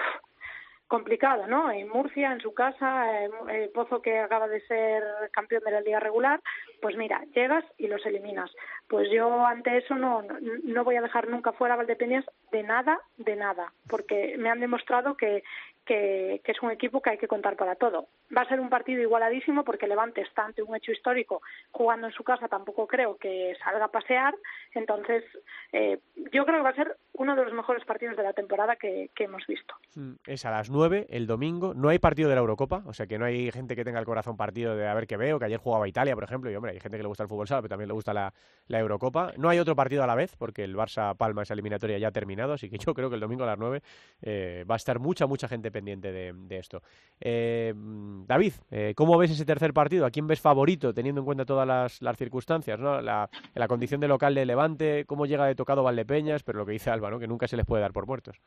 [0.90, 1.72] complicado, ¿no?
[1.72, 6.00] En Murcia, en su casa, eh, Pozo que acaba de ser campeón de la liga
[6.00, 6.42] regular,
[6.82, 8.52] pues mira, llegas y los eliminas.
[8.88, 10.24] Pues yo ante eso no,
[10.64, 14.60] no voy a dejar nunca fuera a Valdepeñas de nada, de nada, porque me han
[14.60, 15.44] demostrado que,
[15.90, 18.10] que, es un equipo que hay que contar para todo.
[18.36, 22.14] Va a ser un partido igualadísimo porque Levante está ante un hecho histórico, jugando en
[22.14, 24.36] su casa tampoco creo que salga a pasear,
[24.76, 25.24] entonces
[25.72, 25.98] eh,
[26.32, 29.10] yo creo que va a ser uno de los mejores partidos de la temporada que,
[29.20, 29.76] hemos visto.
[29.96, 31.74] Mm, Es a las 9 el domingo.
[31.74, 34.06] No hay partido de la Eurocopa, o sea que no hay gente que tenga el
[34.06, 36.72] corazón partido de a ver qué veo, que ayer jugaba Italia, por ejemplo, y hombre,
[36.72, 38.32] hay gente que le gusta el fútbol sala, pero también le gusta la,
[38.70, 39.34] Eurocopa.
[39.38, 42.54] No hay otro partido a la vez, porque el Barça-Palma esa eliminatoria ya ha terminado,
[42.54, 43.82] así que yo creo que el domingo a las 9
[44.22, 46.82] eh, va a estar mucha, mucha gente pendiente de, de esto.
[47.22, 50.06] Eh, David, eh, ¿cómo ves ese tercer partido?
[50.06, 52.80] ¿A quién ves favorito, teniendo en cuenta todas las, las circunstancias?
[52.80, 53.02] ¿no?
[53.02, 56.74] La, la condición de local de Levante, cómo llega de tocado Valdepeñas, pero lo que
[56.74, 57.20] dice Alba, ¿no?
[57.20, 58.38] que nunca se les puede dar por muertos.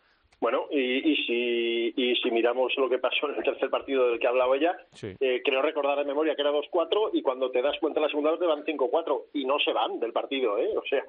[0.40, 0.80] Bueno, y,
[1.12, 4.30] y si, y si miramos lo que pasó en el tercer partido del que ha
[4.30, 5.14] hablado ella, Sí.
[5.20, 8.08] eh, creo recordar de memoria que era 2-4 y cuando te das cuenta en la
[8.08, 10.70] segunda parte van 5-4 y no se van del partido, ¿eh?
[10.76, 11.04] O sea,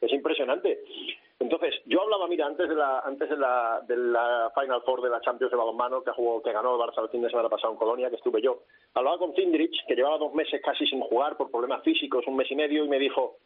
[0.00, 0.82] es impresionante.
[1.40, 5.10] Entonces, yo hablaba, mira, antes de la antes de la, de la Final Four de
[5.10, 7.72] la Champions de balonmano que jugó, que ganó el Barça el fin de semana pasado
[7.72, 8.62] en Colonia, que estuve yo,
[8.94, 12.50] hablaba con Cindrich, que llevaba dos meses casi sin jugar por problemas físicos, un mes
[12.50, 13.36] y medio, y me dijo,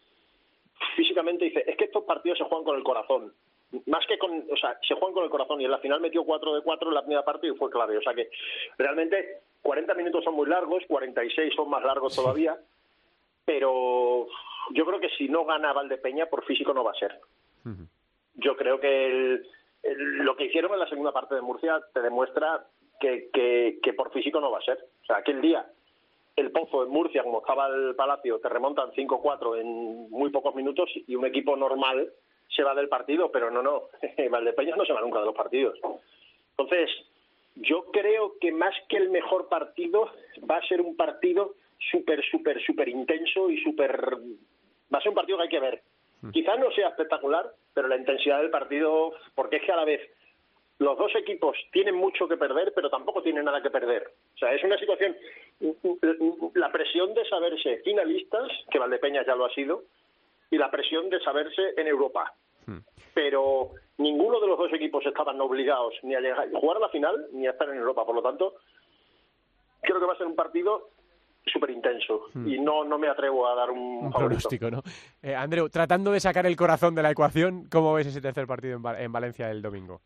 [0.97, 3.33] físicamente dice, es que estos partidos se juegan con el corazón.
[3.87, 6.25] Más que con, o sea, se juegan con el corazón y en la final metió
[6.25, 7.97] 4 de 4 en la primera parte y fue clave.
[7.97, 8.31] O sea que
[8.77, 12.57] realmente 40 minutos son muy largos, 46 son más largos todavía,
[13.47, 14.27] pero
[14.71, 17.19] yo creo que si no gana Valdepeña por físico no va a ser.
[18.35, 19.47] Yo creo que el-
[19.83, 22.65] el- lo que hicieron en la segunda parte de Murcia te demuestra
[23.01, 24.79] que, que, que por físico no va a ser.
[25.03, 25.67] O sea, aquel día
[26.37, 30.89] el Pozo en Murcia, como estaba el Palacio, te remontan 5-4 en muy pocos minutos
[31.07, 32.11] y un equipo normal
[32.49, 33.83] se va del partido, pero no, no,
[34.31, 35.79] Valdepeñas no se va nunca de los partidos.
[36.57, 36.89] Entonces,
[37.57, 40.11] yo creo que más que el mejor partido,
[40.51, 41.55] va a ser un partido
[41.91, 44.17] súper, súper, súper intenso y súper...
[44.93, 45.83] Va a ser un partido que hay que ver.
[46.33, 50.01] Quizás no sea espectacular, pero la intensidad del partido, porque es que a la vez
[50.79, 54.13] los dos equipos tienen mucho que perder, pero tampoco tienen nada que perder.
[54.35, 55.17] O sea, es una situación,
[56.55, 59.83] la presión de saberse finalistas, que Valdepeñas ya lo ha sido,
[60.51, 62.35] y la presión de saberse en Europa.
[63.15, 67.29] Pero ninguno de los dos equipos estaban obligados ni a llegar, jugar a la final
[67.33, 68.07] ni a estar en Europa.
[68.07, 68.55] Por lo tanto,
[69.83, 70.89] creo que va a ser un partido
[71.47, 74.83] súper intenso y no, no me atrevo a dar un, pronóstico, ¿no?
[75.23, 78.77] Eh, Andreu, tratando de sacar el corazón de la ecuación, ¿cómo ves ese tercer partido
[78.77, 80.01] en, Va- en Valencia el domingo?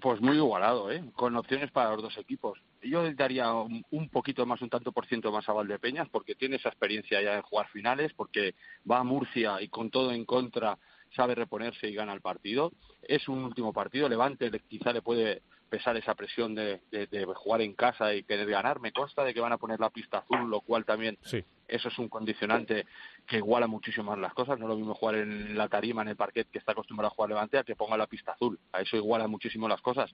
[0.00, 1.02] Pues muy igualado, ¿eh?
[1.14, 2.58] Con opciones para los dos equipos.
[2.82, 6.34] Yo le daría un, un poquito más, un tanto por ciento más a Valdepeñas, porque
[6.34, 8.54] tiene esa experiencia ya en jugar finales, porque
[8.90, 10.76] va a Murcia y con todo en contra
[11.16, 12.72] sabe reponerse y gana el partido.
[13.02, 17.24] Es un último partido, Levante le- quizá le puede pesar esa presión de, de- de
[17.26, 18.80] jugar en casa y querer ganar.
[18.80, 21.44] Me consta de que van a poner la pista azul, lo cual también Sí.
[21.68, 22.86] eso es un condicionante
[23.26, 24.58] que iguala muchísimo más las cosas.
[24.58, 27.14] No es lo mismo jugar en la tarima, en el parquet, que está acostumbrado a
[27.14, 28.58] jugar Levante, a que ponga la pista azul.
[28.72, 30.10] A eso iguala muchísimo las cosas.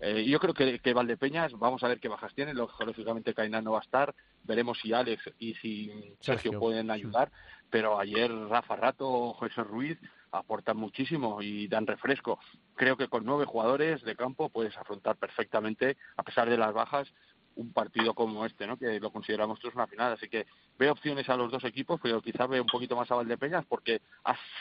[0.00, 2.52] Eh, yo creo que, que Valdepeñas, vamos a ver qué bajas tiene.
[2.54, 4.14] Lóg- Lógicamente Cainán no va a estar.
[4.42, 5.86] Veremos si Alex y si
[6.20, 6.58] Sergio, Sergio.
[6.60, 7.30] pueden ayudar.
[7.70, 9.98] Pero ayer Rafa Rato, José Ruiz
[10.32, 12.38] aportan muchísimo y dan refresco.
[12.74, 17.12] Creo que con nueve jugadores de campo puedes afrontar perfectamente, a pesar de las bajas,
[17.56, 18.76] un partido como este, ¿no?
[18.76, 20.12] que lo consideramos todos una final.
[20.12, 20.46] Así que
[20.78, 24.02] veo opciones a los dos equipos, pero quizás veo un poquito más a Valdepeñas porque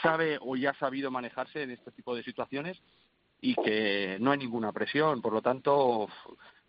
[0.02, 2.82] sabe o ya ha sabido manejarse en este tipo de situaciones
[3.42, 5.22] y que no hay ninguna presión.
[5.22, 6.08] Por lo tanto,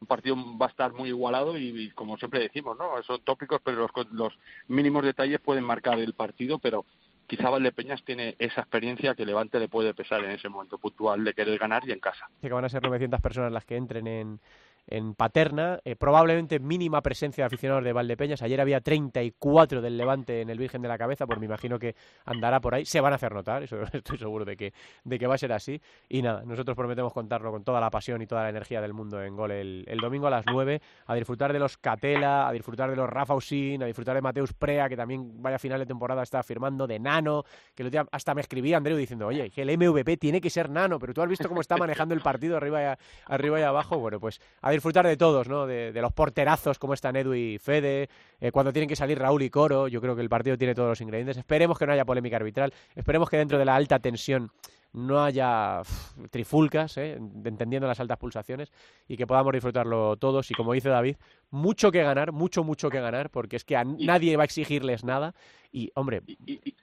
[0.00, 3.02] un partido va a estar muy igualado y, como siempre decimos, ¿no?
[3.04, 6.84] son tópicos, pero los, los mínimos detalles pueden marcar el partido, pero
[7.26, 11.34] quizá Valdepeñas tiene esa experiencia que Levante le puede pesar en ese momento puntual de
[11.34, 12.28] querer ganar y en casa.
[12.40, 14.40] Que van a ser 900 personas las que entren en,
[14.88, 18.42] en Paterna, eh, probablemente mínima presencia de aficionados de Valdepeñas.
[18.42, 21.94] Ayer había 34 del Levante en el Virgen de la Cabeza, pues me imagino que
[22.24, 22.84] andará por ahí.
[22.84, 24.72] Se van a hacer notar, eso estoy seguro de que,
[25.04, 25.80] de que va a ser así.
[26.08, 29.22] Y nada, nosotros prometemos contarlo con toda la pasión y toda la energía del mundo
[29.22, 32.90] en gol el, el domingo a las 9, a disfrutar de los Catela, a disfrutar
[32.90, 36.22] de los Rafa Usín, a disfrutar de Mateus Prea, que también vaya final de temporada
[36.22, 39.62] está firmando, de Nano, que el otro día hasta me escribía Andreu diciendo, oye, que
[39.62, 42.56] el MVP tiene que ser Nano, pero tú has visto cómo está manejando el partido
[42.56, 43.98] arriba y, a- arriba y abajo.
[43.98, 45.66] Bueno, pues a disfrutar de todos, ¿no?
[45.66, 48.08] De, de los porterazos como están Edu y Fede,
[48.40, 50.88] eh, cuando tienen que salir Raúl y Coro, yo creo que el partido tiene todos
[50.88, 51.36] los ingredientes.
[51.36, 54.50] Esperemos que no haya polémica arbitral, esperemos que dentro de la alta tensión
[54.92, 55.82] no haya
[56.30, 57.18] trifulcas, ¿eh?
[57.44, 58.72] entendiendo las altas pulsaciones,
[59.06, 60.50] y que podamos disfrutarlo todos.
[60.50, 61.16] Y como dice David,
[61.50, 65.04] mucho que ganar, mucho, mucho que ganar, porque es que a nadie va a exigirles
[65.04, 65.34] nada.
[65.70, 66.22] Y, hombre,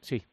[0.01, 0.23] sí.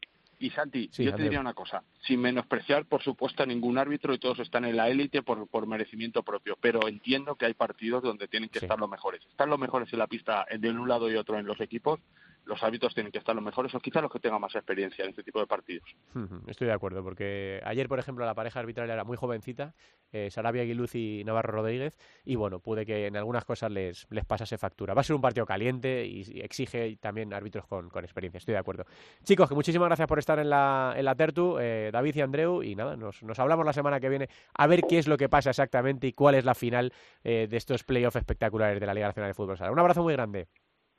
[0.41, 4.11] Y Santi, Sí, yo te diría una cosa, sin menospreciar, por supuesto, a ningún árbitro
[4.11, 8.01] y todos están en la élite por, por merecimiento propio, pero entiendo que hay partidos
[8.01, 9.23] donde tienen que estar los mejores.
[9.29, 11.99] Están los mejores en la pista de un lado y otro en los equipos,
[12.45, 15.11] los árbitros tienen que estar los mejores o quizás los que tengan más experiencia en
[15.11, 15.95] este tipo de partidos.
[16.47, 19.73] Estoy de acuerdo, porque ayer, por ejemplo, la pareja arbitral era muy jovencita,
[20.11, 24.25] eh, Sarabia Aguiluz y Navarro Rodríguez, y bueno, pude que en algunas cosas les, les
[24.25, 24.93] pasase factura.
[24.93, 28.53] Va a ser un partido caliente y, y exige también árbitros con, con experiencia, estoy
[28.53, 28.85] de acuerdo.
[29.23, 32.63] Chicos, que muchísimas gracias por estar en la, en la Tertu, eh, David y Andreu,
[32.63, 35.29] y nada, nos, nos hablamos la semana que viene a ver qué es lo que
[35.29, 36.91] pasa exactamente y cuál es la final
[37.23, 39.71] eh, de estos playoffs espectaculares de la Liga Nacional de Fútbol Sala.
[39.71, 40.47] Un abrazo muy grande.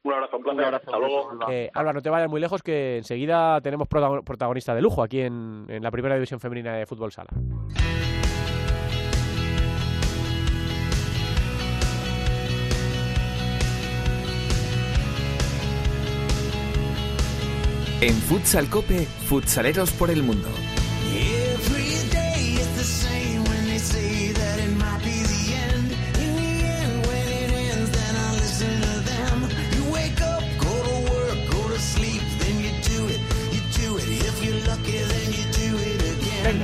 [0.04, 0.74] Un abrazo, un placer.
[0.74, 1.30] Hasta luego.
[1.48, 5.20] Eh, Álvaro, no te vayas muy lejos que enseguida tenemos protagon- protagonista de lujo aquí
[5.20, 7.30] en, en la primera división femenina de fútbol sala.
[18.00, 20.48] En Futsal Cope, futsaleros por el mundo.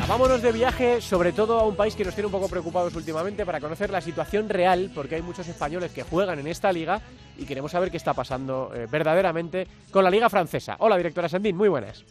[0.08, 3.44] Vámonos de viaje, sobre todo a un país que nos tiene un poco preocupados últimamente
[3.44, 7.00] para conocer la situación real, porque hay muchos españoles que juegan en esta liga
[7.36, 10.76] y queremos saber qué está pasando eh, verdaderamente con la liga francesa.
[10.78, 12.06] Hola, directora Sandín, muy buenas.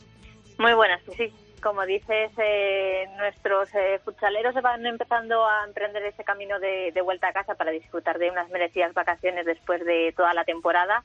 [0.60, 1.34] Muy buenas, sí.
[1.62, 7.34] Como dices, eh, nuestros eh, futsaleros van empezando a emprender ese camino de, vuelta a
[7.34, 11.04] casa para disfrutar de unas merecidas vacaciones después de toda la temporada.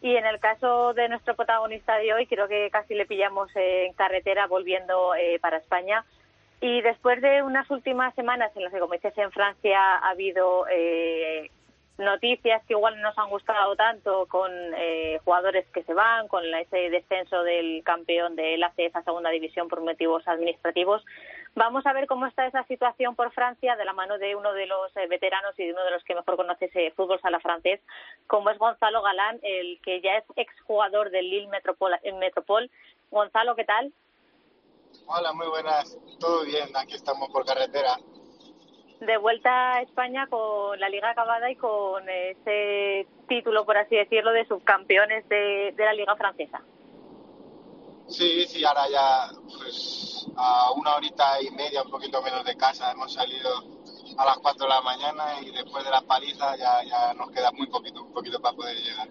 [0.00, 3.92] Y en el caso de nuestro protagonista de hoy, creo que casi le pillamos en
[3.92, 6.02] carretera volviendo eh, para España.
[6.60, 10.66] Y después de unas últimas semanas en las que, como dices, en Francia ha habido
[10.70, 11.50] eh,
[11.96, 16.50] noticias que igual no nos han gustado tanto con eh, jugadores que se van, con
[16.50, 21.04] la- ese descenso del campeón del ACF a segunda división por motivos administrativos.
[21.54, 24.66] Vamos a ver cómo está esa situación por Francia de la mano de uno de
[24.66, 27.80] los eh, veteranos y de uno de los que mejor conoce ese fútbol sala francés,
[28.26, 31.92] como es Gonzalo Galán, el que ya es exjugador del Lille Metropol.
[32.18, 32.70] Metropol.
[33.10, 33.92] Gonzalo, ¿qué tal?
[35.06, 35.96] Hola, muy buenas.
[36.18, 37.98] Todo bien, aquí estamos por carretera.
[39.00, 44.30] de vuelta a España con la liga acabada y con ese título, por así decirlo,
[44.32, 46.60] de subcampeones de, de la liga francesa.
[48.08, 52.90] Sí, sí, ahora ya pues a una horita y media, un poquito menos de casa,
[52.92, 53.50] hemos salido
[54.18, 57.52] a las 4 de la mañana y después de la paliza ya, ya nos queda
[57.52, 59.08] muy poquito, un poquito para poder llegar.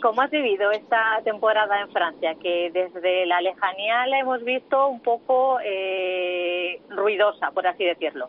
[0.00, 2.36] ¿Cómo has vivido esta temporada en Francia?
[2.40, 8.28] Que desde la lejanía la hemos visto un poco eh, ruidosa, por así decirlo.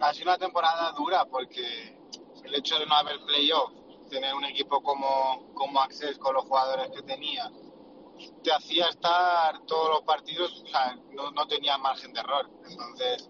[0.00, 1.96] Ha sido una temporada dura porque
[2.44, 3.70] el hecho de no haber playoff,
[4.10, 7.50] tener un equipo como, como Access con los jugadores que tenía,
[8.42, 12.50] te hacía estar todos los partidos, o sea, no, no tenía margen de error.
[12.68, 13.28] Entonces,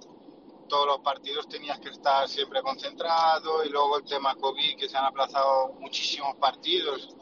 [0.72, 4.96] todos los partidos tenías que estar siempre concentrado y luego el tema COVID, que se
[4.96, 7.14] han aplazado muchísimos partidos.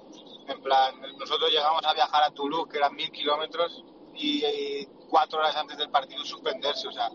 [0.47, 3.83] En plan, nosotros llegamos a viajar a Toulouse, que eran mil kilómetros,
[4.15, 6.87] y, y cuatro horas antes del partido suspenderse.
[6.87, 7.11] O sea,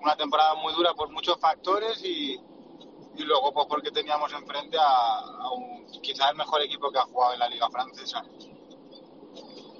[0.00, 2.38] una temporada muy dura por muchos factores y,
[3.16, 7.06] y luego pues porque teníamos enfrente a, a un, quizás el mejor equipo que ha
[7.06, 8.24] jugado en la liga francesa.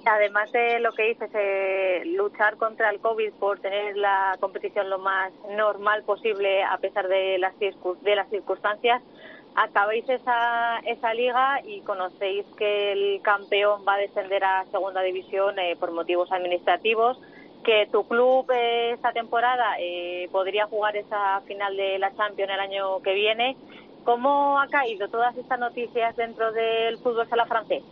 [0.07, 4.99] Además de lo que dices, eh, luchar contra el COVID por tener la competición lo
[4.99, 9.01] más normal posible a pesar de las, de las circunstancias,
[9.57, 15.57] acabáis esa, esa liga y conocéis que el campeón va a descender a segunda división
[15.57, 17.19] eh, por motivos administrativos,
[17.63, 22.59] que tu club eh, esta temporada eh, podría jugar esa final de la Champions el
[22.59, 23.57] año que viene.
[24.05, 27.83] ¿Cómo ha caído todas estas noticias dentro del fútbol sala francés?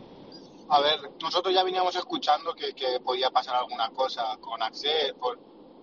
[0.69, 5.39] A ver, nosotros ya veníamos escuchando que, que podía pasar alguna cosa con Axel, por,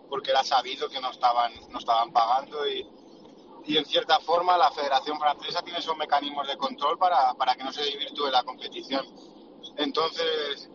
[0.08, 2.86] porque era sabido que no estaban, no estaban pagando y,
[3.64, 7.64] y en cierta forma la Federación Francesa tiene esos mecanismos de control para, para que
[7.64, 9.06] no se desvirtúe la competición.
[9.76, 10.68] Entonces,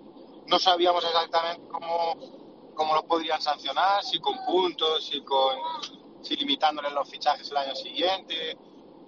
[0.48, 5.58] no sabíamos exactamente cómo, cómo los podrían sancionar, si con puntos, si, con,
[6.22, 8.58] si limitándoles los fichajes el año siguiente.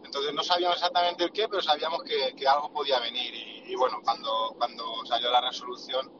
[0.04, 3.34] Entonces no sabíamos exactamente el qué, pero sabíamos que, que algo podía venir.
[3.34, 6.12] Y, y bueno, cuando, cuando salió la resolución,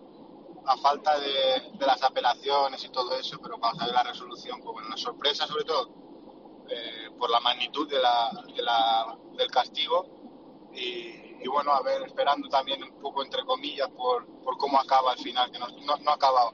[0.66, 4.74] a falta de, de las apelaciones y todo eso, pero cuando salió la resolución, pues
[4.74, 5.90] bueno, una sorpresa sobre todo
[6.70, 10.06] eh, por la magnitud de la, de la, del castigo
[10.72, 15.18] y, bueno, a ver, esperando también un poco entre comillas por, por cómo acaba al
[15.18, 16.54] final, que no, no, no ha.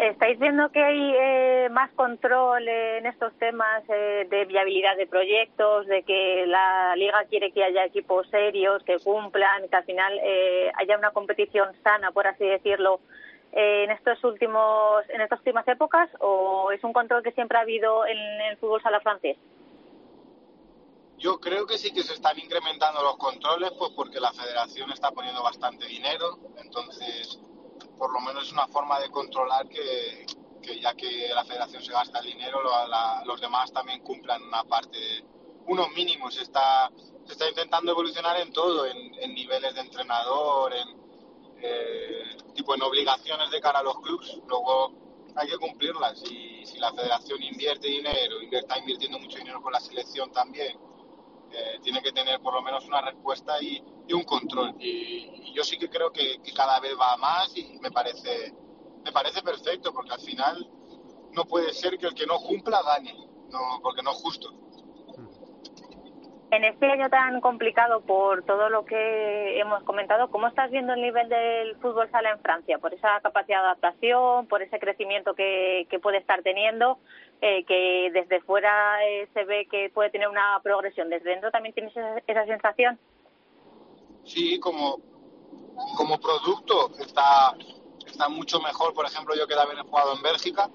[0.00, 5.86] ¿Estáis viendo que hay eh, más control en estos temas eh, de viabilidad de proyectos,
[5.86, 10.70] de que la liga quiere que haya equipos serios, que cumplan, que al final eh,
[10.76, 13.00] haya una competición sana, por así decirlo,
[13.52, 17.62] eh, en estos últimos, en estas últimas épocas, o es un control que siempre ha
[17.62, 19.36] habido en el fútbol sala francés?
[21.18, 25.10] Yo creo que sí que se están incrementando los controles, pues porque la federación está
[25.10, 27.40] poniendo bastante dinero, entonces
[27.98, 30.26] por lo menos es una forma de controlar que,
[30.80, 34.64] ya que la federación se gasta el dinero, lo- la- los demás también cumplan una
[34.64, 35.24] parte,
[35.66, 36.34] unos mínimos.
[36.34, 36.90] Se está,
[37.24, 40.88] se está intentando evolucionar en todo, en, en niveles de entrenador, en
[41.60, 44.38] eh, tipo en obligaciones de cara a los clubes.
[44.46, 44.92] Luego
[45.34, 46.22] hay que cumplirlas.
[46.30, 50.78] Y si la federación invierte dinero, está invirtiendo mucho dinero con la selección también,
[51.52, 54.74] eh, tiene que tener por lo menos una respuesta y, y un control.
[54.80, 58.54] Y, yo sí que creo que, que cada vez va más y me parece,
[59.04, 60.70] me parece perfecto, porque al final
[61.32, 63.12] no puede ser que el que no cumpla gane,
[63.50, 64.52] no, porque no es justo.
[66.50, 71.02] En este año tan complicado por todo lo que hemos comentado, ¿cómo estás viendo el
[71.02, 72.78] nivel del fútbol sala en Francia?
[72.78, 76.98] Por esa capacidad de adaptación, por ese crecimiento que, puede estar teniendo,
[77.42, 81.10] eh, que desde fuera eh, se ve que puede tener una progresión.
[81.10, 82.98] ¿Desde dentro también tienes esa, esa sensación?
[84.24, 85.00] Sí, como,
[85.98, 87.54] como producto está,
[88.06, 88.94] está mucho mejor.
[88.94, 90.70] Por ejemplo, yo que de haber jugado en Bélgica,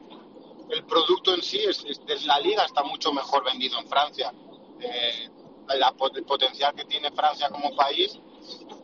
[0.70, 4.32] el producto en sí, es, la liga, está mucho mejor vendido en Francia.
[4.80, 5.30] Eh,
[5.70, 8.18] el potencial que tiene Francia como país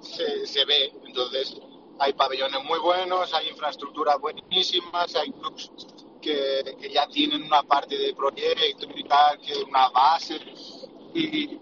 [0.02, 0.94] se, se ve.
[1.06, 1.56] Entonces,
[2.00, 5.72] hay pabellones muy buenos, hay infraestructuras buenísimas, hay clubs
[6.22, 10.40] que, ya tienen una parte de proyecto y tal, que una base.
[11.14, 11.60] Y,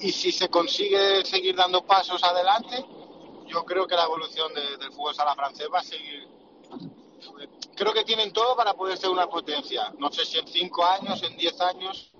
[0.00, 2.84] y si se consigue seguir dando pasos adelante,
[3.46, 6.28] yo creo que la evolución de- del fútbol sala francés va a seguir.
[7.74, 9.92] Creo que tienen todo para poder ser una potencia.
[9.98, 12.12] No sé si en cinco años, en diez años,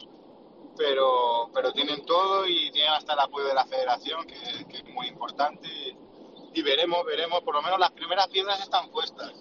[0.77, 5.09] pero, pero tienen todo y tienen hasta el apoyo de la federación, que, es muy
[5.09, 5.69] importante.
[6.53, 9.33] Y veremos, veremos, por lo menos las primeras piedras están puestas.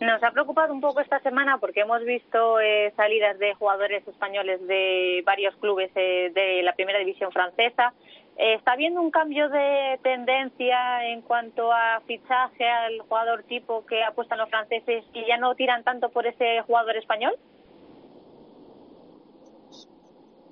[0.00, 4.64] Nos ha preocupado un poco esta semana porque hemos visto eh, salidas de jugadores españoles
[4.66, 7.94] de varios clubes eh, de la primera división francesa.
[8.36, 14.04] Eh, ¿Está habiendo un cambio de tendencia en cuanto a fichaje al jugador tipo que
[14.04, 17.34] apuestan los franceses y ya no tiran tanto por ese jugador español?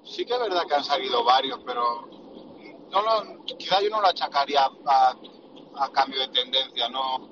[0.05, 2.09] Sí que es verdad que han salido varios, pero
[2.91, 7.29] no lo, quizá yo no lo achacaría a, cambio de tendencia, no,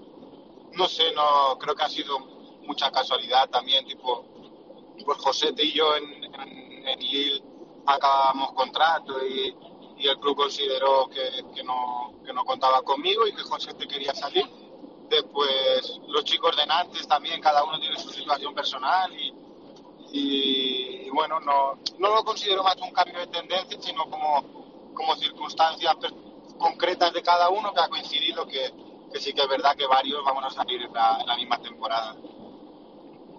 [0.73, 2.19] no sé, no creo que ha sido
[2.63, 4.25] mucha casualidad también, tipo,
[5.05, 7.43] pues José y yo en, en, en Lille
[7.87, 9.55] acabamos contrato y,
[9.99, 13.87] y el club consideró que, que no, que no contaba conmigo y que José te
[13.87, 14.49] quería salir.
[15.09, 19.33] Después los chicos de Nantes también, cada uno tiene su situación personal y,
[20.13, 25.97] y, bueno, no, no lo considero más un cambio de tendencia, sino como, como circunstancias
[26.59, 28.71] concretas de cada uno que ha coincidido que,
[29.13, 31.59] que sí que es verdad que varios vamos a salir en la, en la misma
[31.59, 32.15] temporada.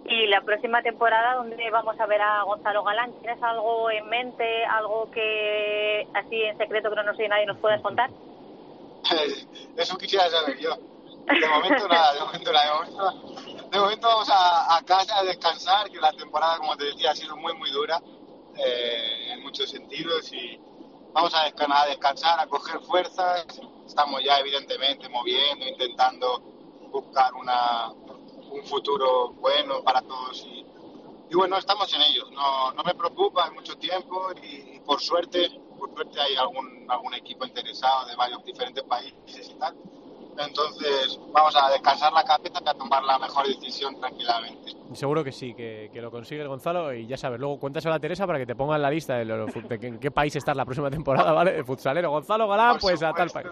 [0.06, 3.14] Y la próxima temporada, ¿dónde vamos a ver a Gonzalo Galán?
[3.22, 7.58] ¿Tienes algo en mente, algo que así en secreto que no nos oye nadie nos
[7.60, 8.10] puedes contar?
[9.78, 10.76] Eso quisiera saber yo.
[11.26, 12.66] De momento nada, de momento nada.
[12.66, 16.86] De momento, de momento vamos a, a casa a descansar, que la temporada, como te
[16.86, 18.02] decía, ha sido muy, muy dura
[18.56, 20.60] eh, en muchos sentidos y
[21.12, 23.46] vamos a, desca- a descansar, a coger fuerzas.
[23.88, 26.40] Estamos ya, evidentemente, moviendo, intentando
[26.92, 30.66] buscar una, un futuro bueno para todos y,
[31.30, 32.26] y bueno, estamos en ello.
[32.32, 35.50] No, no me preocupa, hay mucho tiempo y, y por suerte,
[35.80, 39.76] por suerte hay algún, algún equipo interesado de varios diferentes países y tal.
[40.38, 44.74] Entonces, vamos a descansar la cabeza y a tomar la mejor decisión tranquilamente.
[44.94, 48.28] Seguro que sí, que, que lo consigue Gonzalo y ya sabes, luego cuéntaselo a Teresa
[48.28, 50.66] para que te ponga en la lista de, lo- de en qué país estás la
[50.66, 51.54] próxima temporada, ¿vale?
[51.54, 52.12] De futsalero.
[52.12, 53.48] Gonzalo Galán, pues a tal país.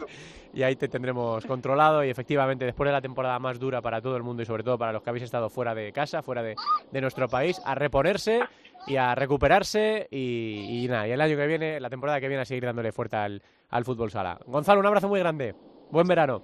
[0.53, 4.17] Y ahí te tendremos controlado y efectivamente después de la temporada más dura para todo
[4.17, 6.55] el mundo y sobre todo para los que habéis estado fuera de casa, fuera de,
[6.91, 8.41] de nuestro país, a reponerse
[8.87, 12.41] y a recuperarse y, y nada, y el año que viene, la temporada que viene
[12.41, 14.39] a seguir dándole fuerte al, al fútbol sala.
[14.45, 15.55] Gonzalo, un abrazo muy grande.
[15.91, 16.41] Buen verano.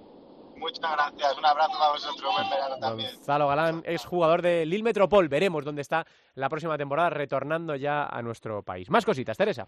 [0.58, 3.10] Muchas gracias, un abrazo para vosotros, buen verano también.
[3.16, 5.28] Gonzalo Galán es jugador de Lille Metropol.
[5.28, 6.06] Veremos dónde está
[6.36, 8.90] la próxima temporada, retornando ya a nuestro país.
[8.90, 9.68] Más cositas, Teresa.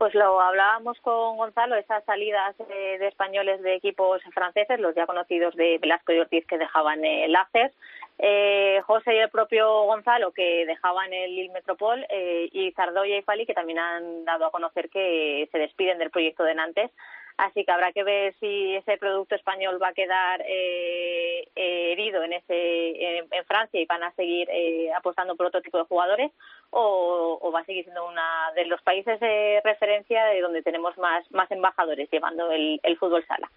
[0.00, 5.04] Pues lo hablábamos con Gonzalo, esas salidas eh, de españoles de equipos franceses, los ya
[5.04, 7.74] conocidos de Velasco y Ortiz que dejaban el Ajax,
[8.18, 13.22] eh, José y el propio Gonzalo que dejaban el Lille Metropol eh, y Zardoya y
[13.22, 16.90] Fali que también han dado a conocer que se despiden del proyecto de Nantes.
[17.36, 22.22] Así que habrá que ver si ese producto español va a quedar eh, eh, herido
[22.22, 26.30] en ese en, Francia y van a seguir eh, apostando por otro tipo de jugadores
[26.70, 30.96] o, o va a seguir siendo una de los países de referencia de donde tenemos
[30.98, 33.50] más más embajadores llevando el, el fútbol sala.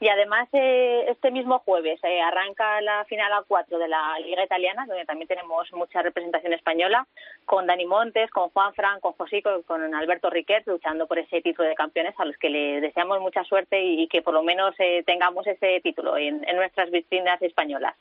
[0.00, 4.44] Y además, eh, este mismo jueves eh, arranca la final a cuatro de la Liga
[4.44, 7.06] Italiana, donde también tenemos mucha representación española,
[7.44, 11.68] con Dani Montes, con Juan Fran, con Josico, con Alberto Riquet, luchando por ese título
[11.68, 15.02] de campeones, a los que le deseamos mucha suerte y, que por lo menos eh,
[15.04, 17.96] tengamos ese título en, en nuestras vitrinas españolas.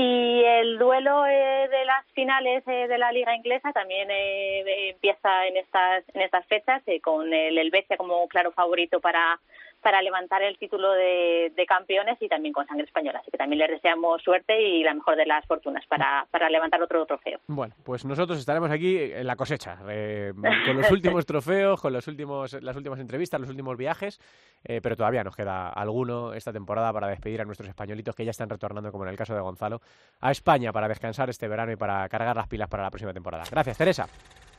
[0.00, 5.48] Y el duelo eh, de las finales eh, de la liga inglesa también eh, empieza
[5.48, 9.40] en estas en estas fechas eh, con el Helvecia como claro favorito para
[9.82, 13.20] para levantar el título de, de campeones y también con sangre española.
[13.20, 16.82] Así que también les deseamos suerte y la mejor de las fortunas para, para levantar
[16.82, 17.40] otro trofeo.
[17.46, 22.06] Bueno, pues nosotros estaremos aquí en la cosecha, eh, con los últimos trofeos, con los
[22.08, 24.20] últimos, las últimas entrevistas, los últimos viajes,
[24.64, 28.30] eh, pero todavía nos queda alguno esta temporada para despedir a nuestros españolitos que ya
[28.30, 29.80] están retornando, como en el caso de Gonzalo,
[30.20, 33.44] a España para descansar este verano y para cargar las pilas para la próxima temporada.
[33.50, 34.06] Gracias, Teresa.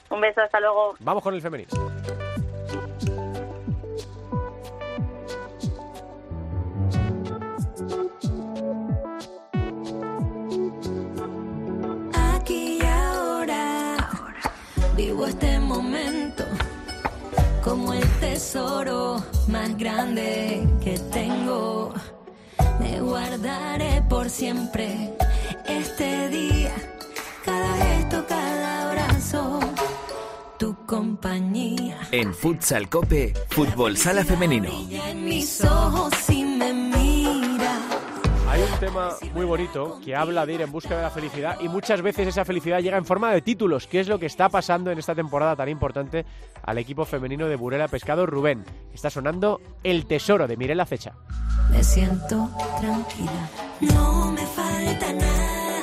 [0.10, 0.96] Un beso, hasta luego.
[1.00, 1.70] Vamos con el femenino.
[18.40, 21.94] Tesoro más grande que tengo.
[22.80, 25.14] Me guardaré por siempre
[25.68, 26.74] este día,
[27.44, 29.60] cada gesto, cada abrazo,
[30.58, 32.00] tu compañía.
[32.12, 34.70] En Futsal Cope, Fútbol Sala Femenino.
[34.70, 36.96] Brilla en mis ojos y me mira.
[36.96, 36.99] Hay
[38.72, 42.02] un tema muy bonito que habla de ir en busca de la felicidad y muchas
[42.02, 45.00] veces esa felicidad llega en forma de títulos, que es lo que está pasando en
[45.00, 46.26] esta temporada tan importante
[46.64, 48.64] al equipo femenino de Burela Pescado Rubén.
[48.94, 51.14] Está sonando El Tesoro de Mirela Fecha.
[51.72, 52.50] Me siento
[52.80, 53.50] tranquila.
[53.82, 55.82] No me falta nada.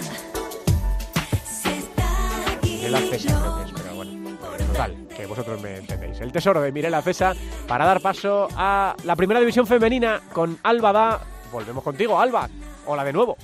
[1.65, 6.21] Está aquí Mirela Cesa creo que es, pero bueno, eh, total, que vosotros me entendéis.
[6.21, 7.35] El tesoro de Mirela Cesa
[7.67, 11.21] para dar paso a la primera división femenina con Alba Da.
[11.53, 12.49] Volvemos contigo, Alba.
[12.87, 13.37] Hola de nuevo.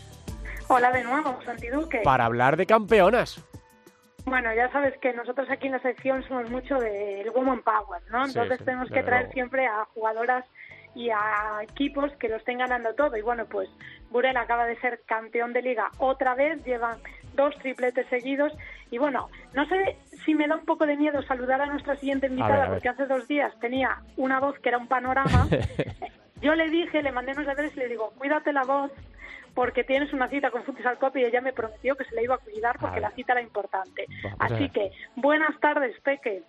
[0.69, 2.01] Hola de nuevo, Santi Duque.
[2.05, 3.45] Para hablar de campeonas.
[4.25, 8.25] Bueno, ya sabes que nosotros aquí en la sección somos mucho del Woman Power, ¿no?
[8.25, 10.45] Entonces sí, tenemos que traer siempre a jugadoras
[10.95, 13.17] y a equipos que lo estén ganando todo.
[13.17, 13.69] Y bueno, pues
[14.11, 16.99] Burela acaba de ser campeón de liga otra vez, llevan
[17.35, 18.53] dos tripletes seguidos.
[18.93, 22.29] Y bueno, no sé si me da un poco de miedo saludar a nuestra siguiente
[22.29, 22.75] invitada, ver, a ver.
[22.75, 25.49] porque hace dos días tenía una voz que era un panorama.
[26.41, 28.93] Yo le dije, le mandé unos deberes y le digo, cuídate la voz
[29.55, 32.35] porque tienes una cita con Futsal Cop y ella me prometió que se la iba
[32.35, 34.07] a cuidar porque la cita era importante.
[34.23, 36.43] Vamos a Así que, buenas tardes, Peque.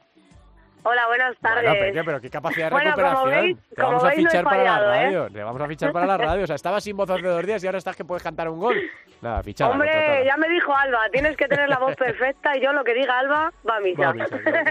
[0.86, 1.64] Hola, buenas tardes.
[1.64, 3.46] Bueno, Peque, pero qué capacidad de Bueno, como recuperación.
[3.46, 5.06] veis- Te como vamos a veis, no he fichar para la ¿eh?
[5.06, 5.30] radio.
[5.30, 6.44] Te vamos a fichar para la radio.
[6.44, 8.60] O sea, estabas sin voz hace dos días y ahora estás que puedes cantar un
[8.60, 8.76] gol.
[9.22, 9.72] Nada, fichada.
[9.72, 10.24] Hombre, contratada.
[10.26, 13.18] ya me dijo Alba, tienes que tener la voz perfecta y yo lo que diga
[13.20, 14.02] Alba va a misa.
[14.02, 14.70] Va a misa, claro.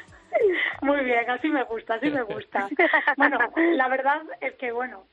[0.82, 2.66] Muy bien, así me gusta, así me gusta.
[3.16, 3.38] Bueno,
[3.74, 5.04] la verdad es que, bueno,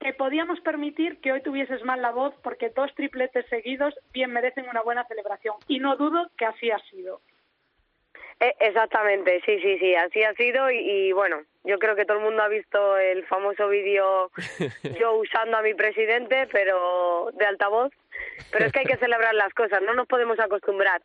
[0.00, 4.68] que podíamos permitir que hoy tuvieses mal la voz porque dos tripletes seguidos bien merecen
[4.68, 5.56] una buena celebración.
[5.68, 7.20] Y no dudo que así ha sido.
[8.38, 12.18] Eh, exactamente, sí, sí, sí, así ha sido y, y, bueno, yo creo que todo
[12.18, 14.30] el mundo ha visto el famoso vídeo
[15.00, 17.94] yo usando a mi presidente, pero de altavoz,
[18.52, 21.00] pero es que hay que celebrar las cosas, no nos podemos acostumbrar.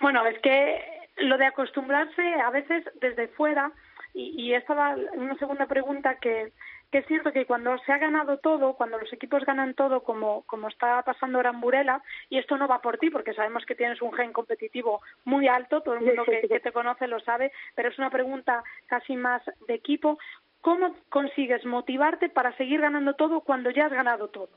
[0.00, 0.82] Bueno, es que
[1.16, 3.70] lo de acostumbrarse a veces desde fuera,
[4.14, 6.52] y, y esta va una segunda pregunta que,
[6.94, 10.44] que es cierto que cuando se ha ganado todo, cuando los equipos ganan todo, como,
[10.46, 13.74] como está pasando ahora en Burela, y esto no va por ti, porque sabemos que
[13.74, 17.50] tienes un gen competitivo muy alto, todo el mundo que, que te conoce lo sabe,
[17.74, 20.20] pero es una pregunta casi más de equipo.
[20.60, 24.50] ¿Cómo consigues motivarte para seguir ganando todo cuando ya has ganado todo?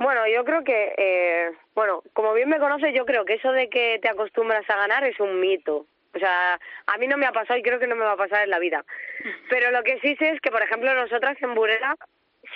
[0.00, 3.70] Bueno, yo creo que, eh, bueno, como bien me conoces, yo creo que eso de
[3.70, 5.86] que te acostumbras a ganar es un mito.
[6.18, 8.16] O sea, a mí no me ha pasado y creo que no me va a
[8.16, 8.84] pasar en la vida.
[9.48, 11.94] Pero lo que sí sé es que, por ejemplo, nosotras en Burela,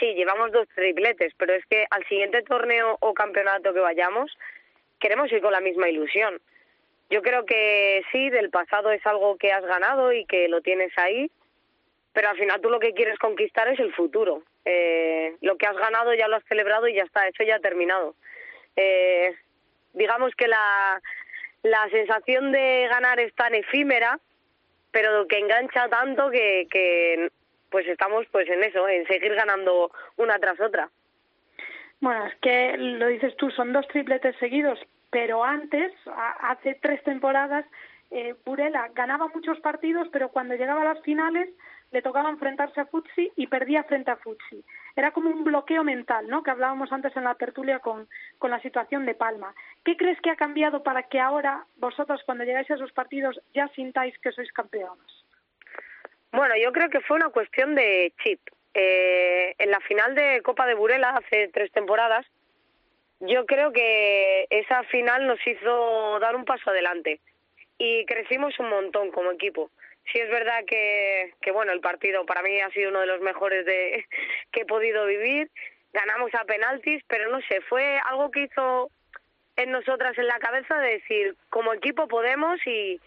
[0.00, 4.36] sí, llevamos dos tripletes, pero es que al siguiente torneo o campeonato que vayamos,
[4.98, 6.40] queremos ir con la misma ilusión.
[7.08, 10.90] Yo creo que sí, del pasado es algo que has ganado y que lo tienes
[10.98, 11.30] ahí,
[12.12, 14.42] pero al final tú lo que quieres conquistar es el futuro.
[14.64, 17.60] Eh, lo que has ganado ya lo has celebrado y ya está, eso ya ha
[17.60, 18.16] terminado.
[18.74, 19.36] Eh,
[19.92, 21.00] digamos que la,
[21.62, 24.18] la sensación de ganar es tan efímera,
[24.90, 27.30] pero que engancha tanto que, que
[27.70, 30.90] pues estamos pues en eso, en seguir ganando una tras otra.
[32.00, 34.78] Bueno, es que lo dices tú, son dos tripletes seguidos,
[35.10, 35.92] pero antes,
[36.40, 37.64] hace tres temporadas,
[38.10, 41.48] eh, Burela ganaba muchos partidos, pero cuando llegaba a las finales
[41.92, 44.64] le tocaba enfrentarse a Futsi y perdía frente a Futsi.
[44.96, 46.42] Era como un bloqueo mental, ¿no?
[46.42, 48.08] Que hablábamos antes en la tertulia con,
[48.38, 49.54] con la situación de Palma.
[49.84, 53.68] ¿Qué crees que ha cambiado para que ahora vosotros, cuando llegáis a esos partidos, ya
[53.68, 55.24] sintáis que sois campeones?
[56.30, 58.40] Bueno, yo creo que fue una cuestión de chip.
[58.74, 62.24] Eh, en la final de Copa de Burela hace tres temporadas,
[63.20, 67.20] yo creo que esa final nos hizo dar un paso adelante
[67.76, 69.70] y crecimos un montón como equipo.
[70.10, 73.20] Sí es verdad que, que bueno, el partido para mí ha sido uno de los
[73.20, 74.06] mejores de,
[74.52, 75.50] que he podido vivir.
[75.92, 78.90] Ganamos a penaltis, pero no sé, fue algo que hizo
[79.57, 83.00] en nosotras en la cabeza de decir, como equipo podemos y,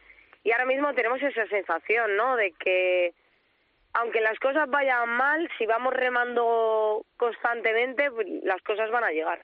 [0.43, 2.35] y ahora mismo tenemos esa sensación, ¿no?
[2.35, 3.13] De que
[3.93, 9.41] aunque las cosas vayan mal, si vamos remando constantemente, pues, las cosas van a llegar.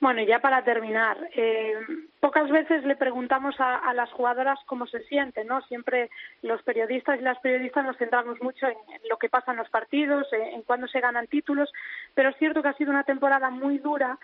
[0.00, 1.74] Bueno, ya para terminar, eh,
[2.18, 5.62] pocas veces le preguntamos a, a las jugadoras cómo se sienten, ¿no?
[5.62, 6.10] Siempre
[6.42, 9.70] los periodistas y las periodistas nos centramos mucho en, en lo que pasa en los
[9.70, 11.72] partidos, en, en cuándo se ganan títulos,
[12.14, 14.18] pero es cierto que ha sido una temporada muy dura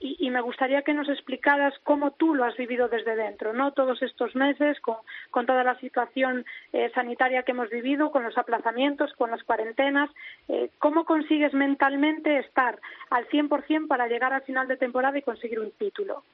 [0.00, 3.72] y, y me gustaría que nos explicaras cómo tú lo has vivido desde dentro, ¿no?
[3.72, 9.12] Todos estos meses, con, toda la situación eh, sanitaria que hemos vivido, con los aplazamientos,
[9.14, 10.10] con las cuarentenas,
[10.48, 12.78] eh, ¿cómo consigues mentalmente estar
[13.10, 16.24] al 100% para llegar al final de temporada y conseguir un título?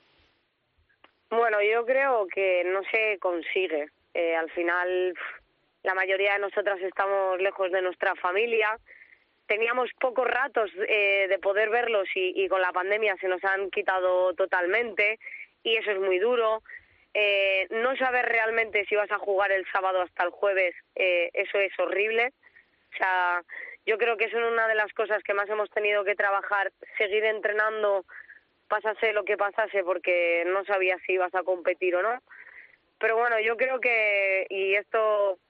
[1.31, 3.89] Bueno, yo creo que no se consigue.
[4.15, 5.15] Eh, al final,
[5.85, 8.79] la mayoría de nosotras estamos lejos de nuestra familia.
[9.51, 13.69] Teníamos pocos ratos eh, de poder verlos y, y con la pandemia se nos han
[13.71, 15.19] quitado totalmente
[15.65, 16.63] y eso es muy duro.
[17.15, 21.59] Eh, no saber realmente si vas a jugar el sábado hasta el jueves, eh, eso
[21.59, 22.33] es horrible.
[22.95, 23.43] O sea,
[23.87, 26.71] yo creo que eso es una de las cosas que más hemos tenido que trabajar,
[26.97, 28.05] seguir entrenando,
[28.69, 32.23] pasase lo que pasase, porque no sabías si ibas a competir o no.
[33.01, 35.41] Pero bueno, yo creo que, y esto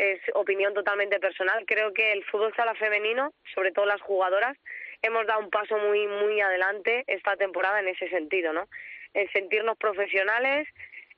[0.00, 4.56] es opinión totalmente personal, creo que el fútbol sala femenino, sobre todo las jugadoras,
[5.02, 8.66] hemos dado un paso muy, muy adelante esta temporada en ese sentido, ¿no?
[9.12, 10.66] En sentirnos profesionales,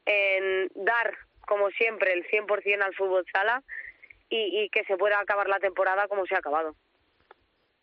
[0.05, 1.17] en dar,
[1.47, 3.63] como siempre, el 100% al fútbol sala
[4.29, 6.75] y, y que se pueda acabar la temporada como se ha acabado.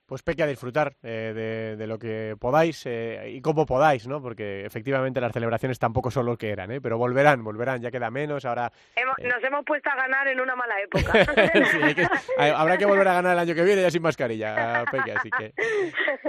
[0.09, 4.21] Pues Peque, a disfrutar eh, de, de lo que podáis eh, y como podáis, ¿no?
[4.21, 6.81] Porque efectivamente las celebraciones tampoco son lo que eran, ¿eh?
[6.81, 8.71] Pero volverán, volverán, ya queda menos, ahora...
[8.95, 11.13] Hemos- Nos hemos puesto a ganar en una mala época.
[11.69, 12.07] Sí, que-
[12.39, 15.53] habrá que volver a ganar el año que viene ya sin mascarilla, Peque, así que,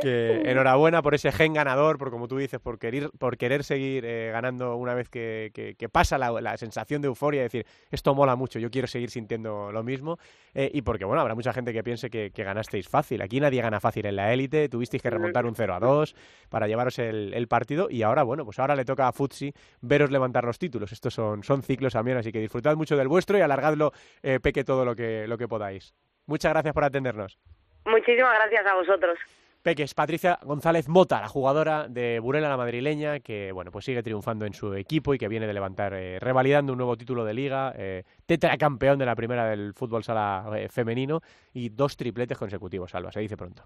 [0.01, 4.05] que enhorabuena por ese gen ganador, por como tú dices, por querer, por querer seguir
[4.05, 8.15] ganando una vez que, que- que pasa la, la sensación de euforia, de decir, esto
[8.15, 10.19] mola mucho, yo quiero seguir sintiendo lo mismo,
[10.55, 13.70] y porque, bueno, habrá mucha gente que piense que, que ganasteis fácil, aquí nadie gana
[13.79, 16.17] fácil en la élite, tuvisteis que remontar un 0 a 2
[16.49, 20.11] para llevaros el, el partido, y ahora, bueno, pues ahora le toca a Futsi veros
[20.11, 23.43] levantar los títulos, estos son, son ciclos también, así que disfrutad mucho del vuestro y
[23.43, 23.93] alargadlo,
[24.23, 25.95] eh, Peque, todo lo que, lo que podáis.
[26.27, 27.39] Muchas gracias por atendernos.
[27.85, 29.19] Muchísimas gracias a vosotros.
[29.63, 34.03] Peque, es Patricia González Mota, la jugadora de Burela la madrileña, que bueno, pues sigue
[34.03, 37.35] triunfando en su equipo y que viene de levantar, eh, revalidando un nuevo título de
[37.35, 41.21] liga, eh, tetracampeón de la primera del fútbol sala eh, femenino
[41.53, 43.63] y dos tripletes consecutivos, Alba, se dice pronto.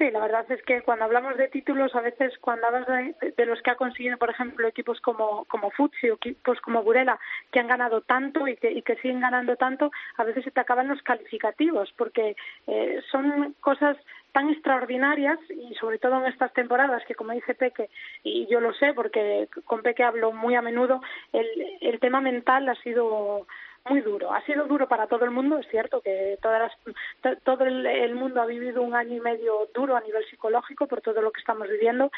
[0.00, 3.44] Sí, la verdad es que cuando hablamos de títulos, a veces cuando hablas de, de
[3.44, 7.20] los que ha conseguido, por ejemplo, equipos como, como Futsi o equipos como Burela,
[7.52, 10.60] que han ganado tanto y que, y que siguen ganando tanto, a veces se te
[10.60, 12.34] acaban los calificativos, porque
[12.66, 13.98] eh, son cosas
[14.32, 17.90] tan extraordinarias y sobre todo en estas temporadas que como dice Peque
[18.22, 21.46] y yo lo sé porque con Peque hablo muy a menudo el,
[21.80, 23.48] el tema mental ha sido
[23.88, 24.32] muy duro.
[24.32, 28.14] Ha sido duro para todo el mundo, es cierto que todas las, to- todo el,
[28.14, 31.40] mundo ha vivido un año y medio duro a nivel psicológico por todo lo que
[31.40, 32.10] estamos viviendo,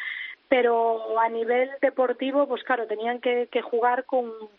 [0.48, 4.50] pero a nivel deportivo, pues claro, tenían que, que jugar con co-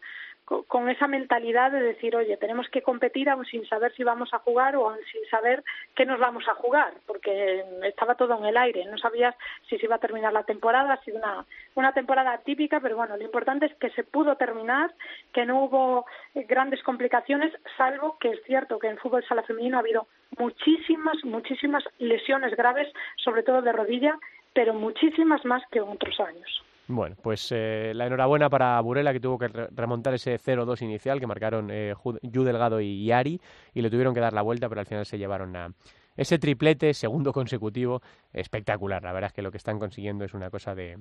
[0.45, 4.39] con esa mentalidad de decir, oye, tenemos que competir aún sin saber si vamos a
[4.39, 5.63] jugar o aún sin saber
[5.95, 9.35] qué nos vamos a jugar, porque estaba todo en el aire, no sabías
[9.69, 13.15] si se iba a terminar la temporada, ha sido una, una temporada típica, pero bueno,
[13.15, 14.93] lo importante es que se pudo terminar,
[15.31, 19.77] que no hubo eh, grandes complicaciones, salvo que es cierto que en fútbol sala femenino
[19.77, 24.17] ha habido muchísimas, muchísimas lesiones graves, sobre todo de rodilla,
[24.53, 26.63] pero muchísimas más que en otros años.
[26.87, 31.19] Bueno, pues eh, la enhorabuena para Burela que tuvo que re- remontar ese 0-2 inicial
[31.19, 33.39] que marcaron eh, Yu Delgado y Yari
[33.73, 35.71] y le tuvieron que dar la vuelta, pero al final se llevaron a
[36.17, 38.01] ese triplete, segundo consecutivo,
[38.33, 39.01] espectacular.
[39.01, 40.97] La verdad es que lo que están consiguiendo es una cosa de,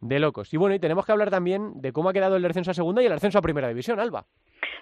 [0.00, 0.54] de locos.
[0.54, 3.02] Y bueno, y tenemos que hablar también de cómo ha quedado el descenso a segunda
[3.02, 4.26] y el ascenso a primera división, Alba.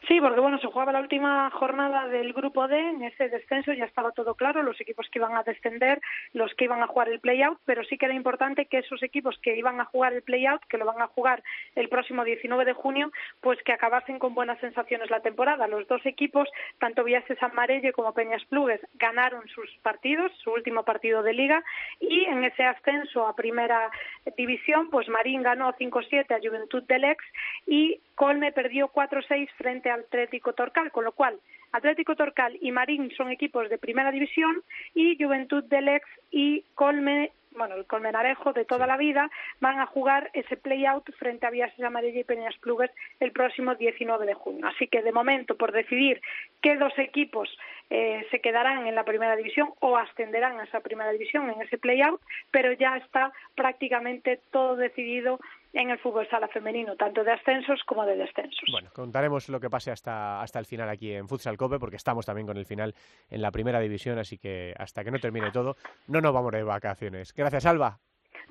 [0.08, 3.84] Sí, porque bueno, se jugaba la última jornada del grupo D, en ese descenso ya
[3.84, 6.00] estaba todo claro, los equipos que iban a descender,
[6.32, 9.38] los que iban a jugar el play-out, pero sí que era importante que esos equipos
[9.40, 11.44] que iban a jugar el play-out, que lo van a jugar
[11.76, 15.68] el próximo 19 de junio, pues que acabasen con buenas sensaciones la temporada.
[15.68, 16.48] Los dos equipos,
[16.78, 21.62] tanto Viases Amarelle como Peñas Plugues, ganaron sus partidos, su último partido de liga,
[22.00, 23.88] y en ese ascenso a primera
[24.36, 27.24] división, pues Marín ganó 5-7 a Juventud del Ex
[27.66, 31.38] y Colme perdió 4-6 frente al Atlético Torcal, con lo cual
[31.72, 34.62] Atlético Torcal y Marín son equipos de primera división
[34.94, 39.30] y Juventud del Ex y Colme, bueno, el Colmenarejo de toda la vida,
[39.60, 44.26] van a jugar ese play-out frente a Viases Amarilla y Peñas Plugues el próximo 19
[44.26, 44.66] de junio.
[44.66, 46.20] Así que de momento, por decidir
[46.60, 47.48] qué dos equipos
[47.90, 51.78] eh, se quedarán en la primera división o ascenderán a esa primera división en ese
[51.78, 52.20] play-out,
[52.50, 55.38] pero ya está prácticamente todo decidido
[55.72, 58.68] en el fútbol sala femenino, tanto de ascensos como de descensos.
[58.70, 62.26] Bueno, contaremos lo que pase hasta, hasta el final aquí en Futsal Cope, porque estamos
[62.26, 62.94] también con el final
[63.30, 65.76] en la primera división, así que hasta que no termine todo,
[66.08, 67.32] no nos vamos de vacaciones.
[67.34, 67.98] Gracias, Alba.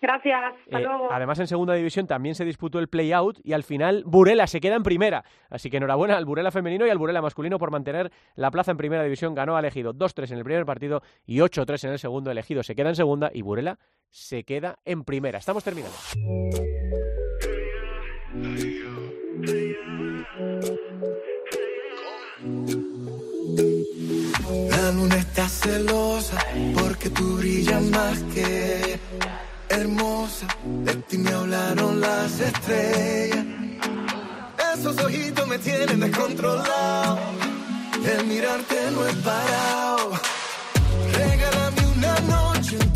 [0.01, 1.11] Gracias, hasta Eh, luego.
[1.11, 4.75] además, en segunda división también se disputó el play-out y al final Burela se queda
[4.75, 5.23] en primera.
[5.49, 8.77] Así que enhorabuena al Burela femenino y al Burela masculino por mantener la plaza en
[8.77, 9.35] primera división.
[9.35, 12.31] Ganó a Elegido 2-3 en el primer partido y 8-3 en el segundo.
[12.31, 13.77] Elegido se queda en segunda y Burela
[14.09, 15.37] se queda en primera.
[15.37, 15.95] Estamos terminando.
[24.69, 26.37] La luna está celosa
[26.79, 28.99] porque tú brillas más que
[29.71, 30.47] hermosa.
[30.83, 33.45] De ti me hablaron las estrellas.
[34.73, 37.19] Esos ojitos me tienen descontrolado.
[38.05, 40.11] El mirarte no es parado.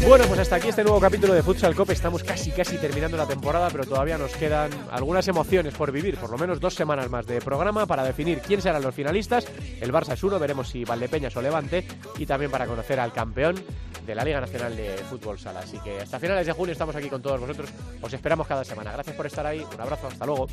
[0.07, 1.93] Bueno, pues hasta aquí este nuevo capítulo de Futsal Cope.
[1.93, 6.15] Estamos casi, casi terminando la temporada, pero todavía nos quedan algunas emociones por vivir.
[6.17, 9.47] Por lo menos dos semanas más de programa para definir quién serán los finalistas.
[9.81, 11.87] El Barça es uno, veremos si Valdepeñas o Levante.
[12.19, 13.55] Y también para conocer al campeón
[14.05, 15.61] de la Liga Nacional de Fútbol Sala.
[15.61, 17.71] Así que hasta finales de junio estamos aquí con todos vosotros.
[17.99, 18.91] Os esperamos cada semana.
[18.91, 19.65] Gracias por estar ahí.
[19.73, 20.07] Un abrazo.
[20.07, 20.47] Hasta luego.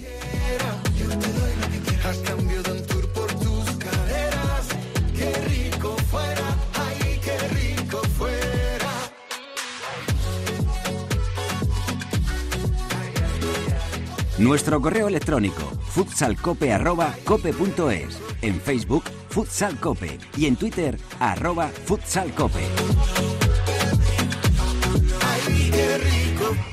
[14.43, 15.63] Nuestro correo electrónico
[15.95, 18.19] futsalcope.cope.es.
[18.43, 20.19] En Facebook, Futsal Cope.
[20.37, 22.67] Y en Twitter, arroba futsalcope.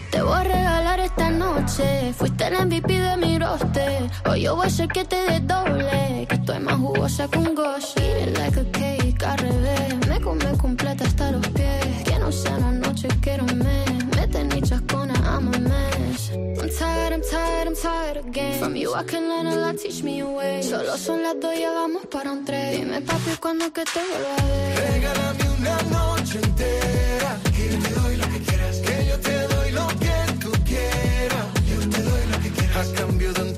[0.09, 2.11] Te voy a regalar esta noche.
[2.17, 4.09] Fuiste el MVP de mi roster.
[4.27, 6.25] Hoy yo voy a hacer que te des doble.
[6.27, 7.93] Que estoy más jugosa que un gosh.
[7.97, 10.07] Eat it like a cake al revés.
[10.07, 11.47] Me come completa hasta los
[18.89, 20.63] you I can learn a lot, teach me a way.
[20.63, 22.81] Solo son las dos, ya vamos para un tren.
[22.81, 24.91] Dime papi, cuando que te vuelva a ver.
[24.93, 27.39] Regálame una noche entera.
[27.55, 28.77] Que yo te doy lo que quieras.
[28.77, 31.45] Que yo te doy lo que tú quieras.
[31.69, 32.77] Yo te doy lo que quieras.
[32.77, 33.48] Has cambiado un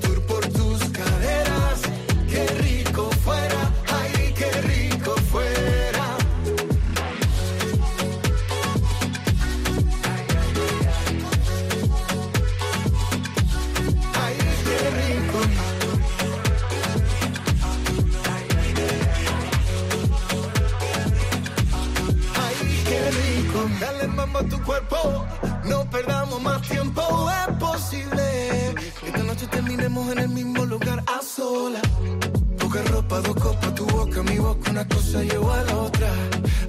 [33.12, 36.08] Poca ropa, dos copas, tu boca, mi boca, una cosa lleva a la otra.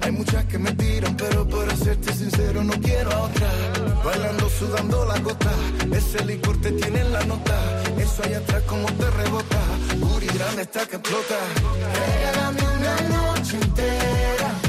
[0.02, 3.48] Hay muchas que me tiran, pero para serte sincero no quiero a otra.
[4.04, 5.52] Bailando, sudando la gota,
[5.90, 7.58] ese licor te tiene en la nota.
[7.98, 9.60] Eso allá atrás como te rebota,
[10.14, 11.38] Uri grande está que explota.
[11.94, 14.63] Regálame una noche entera.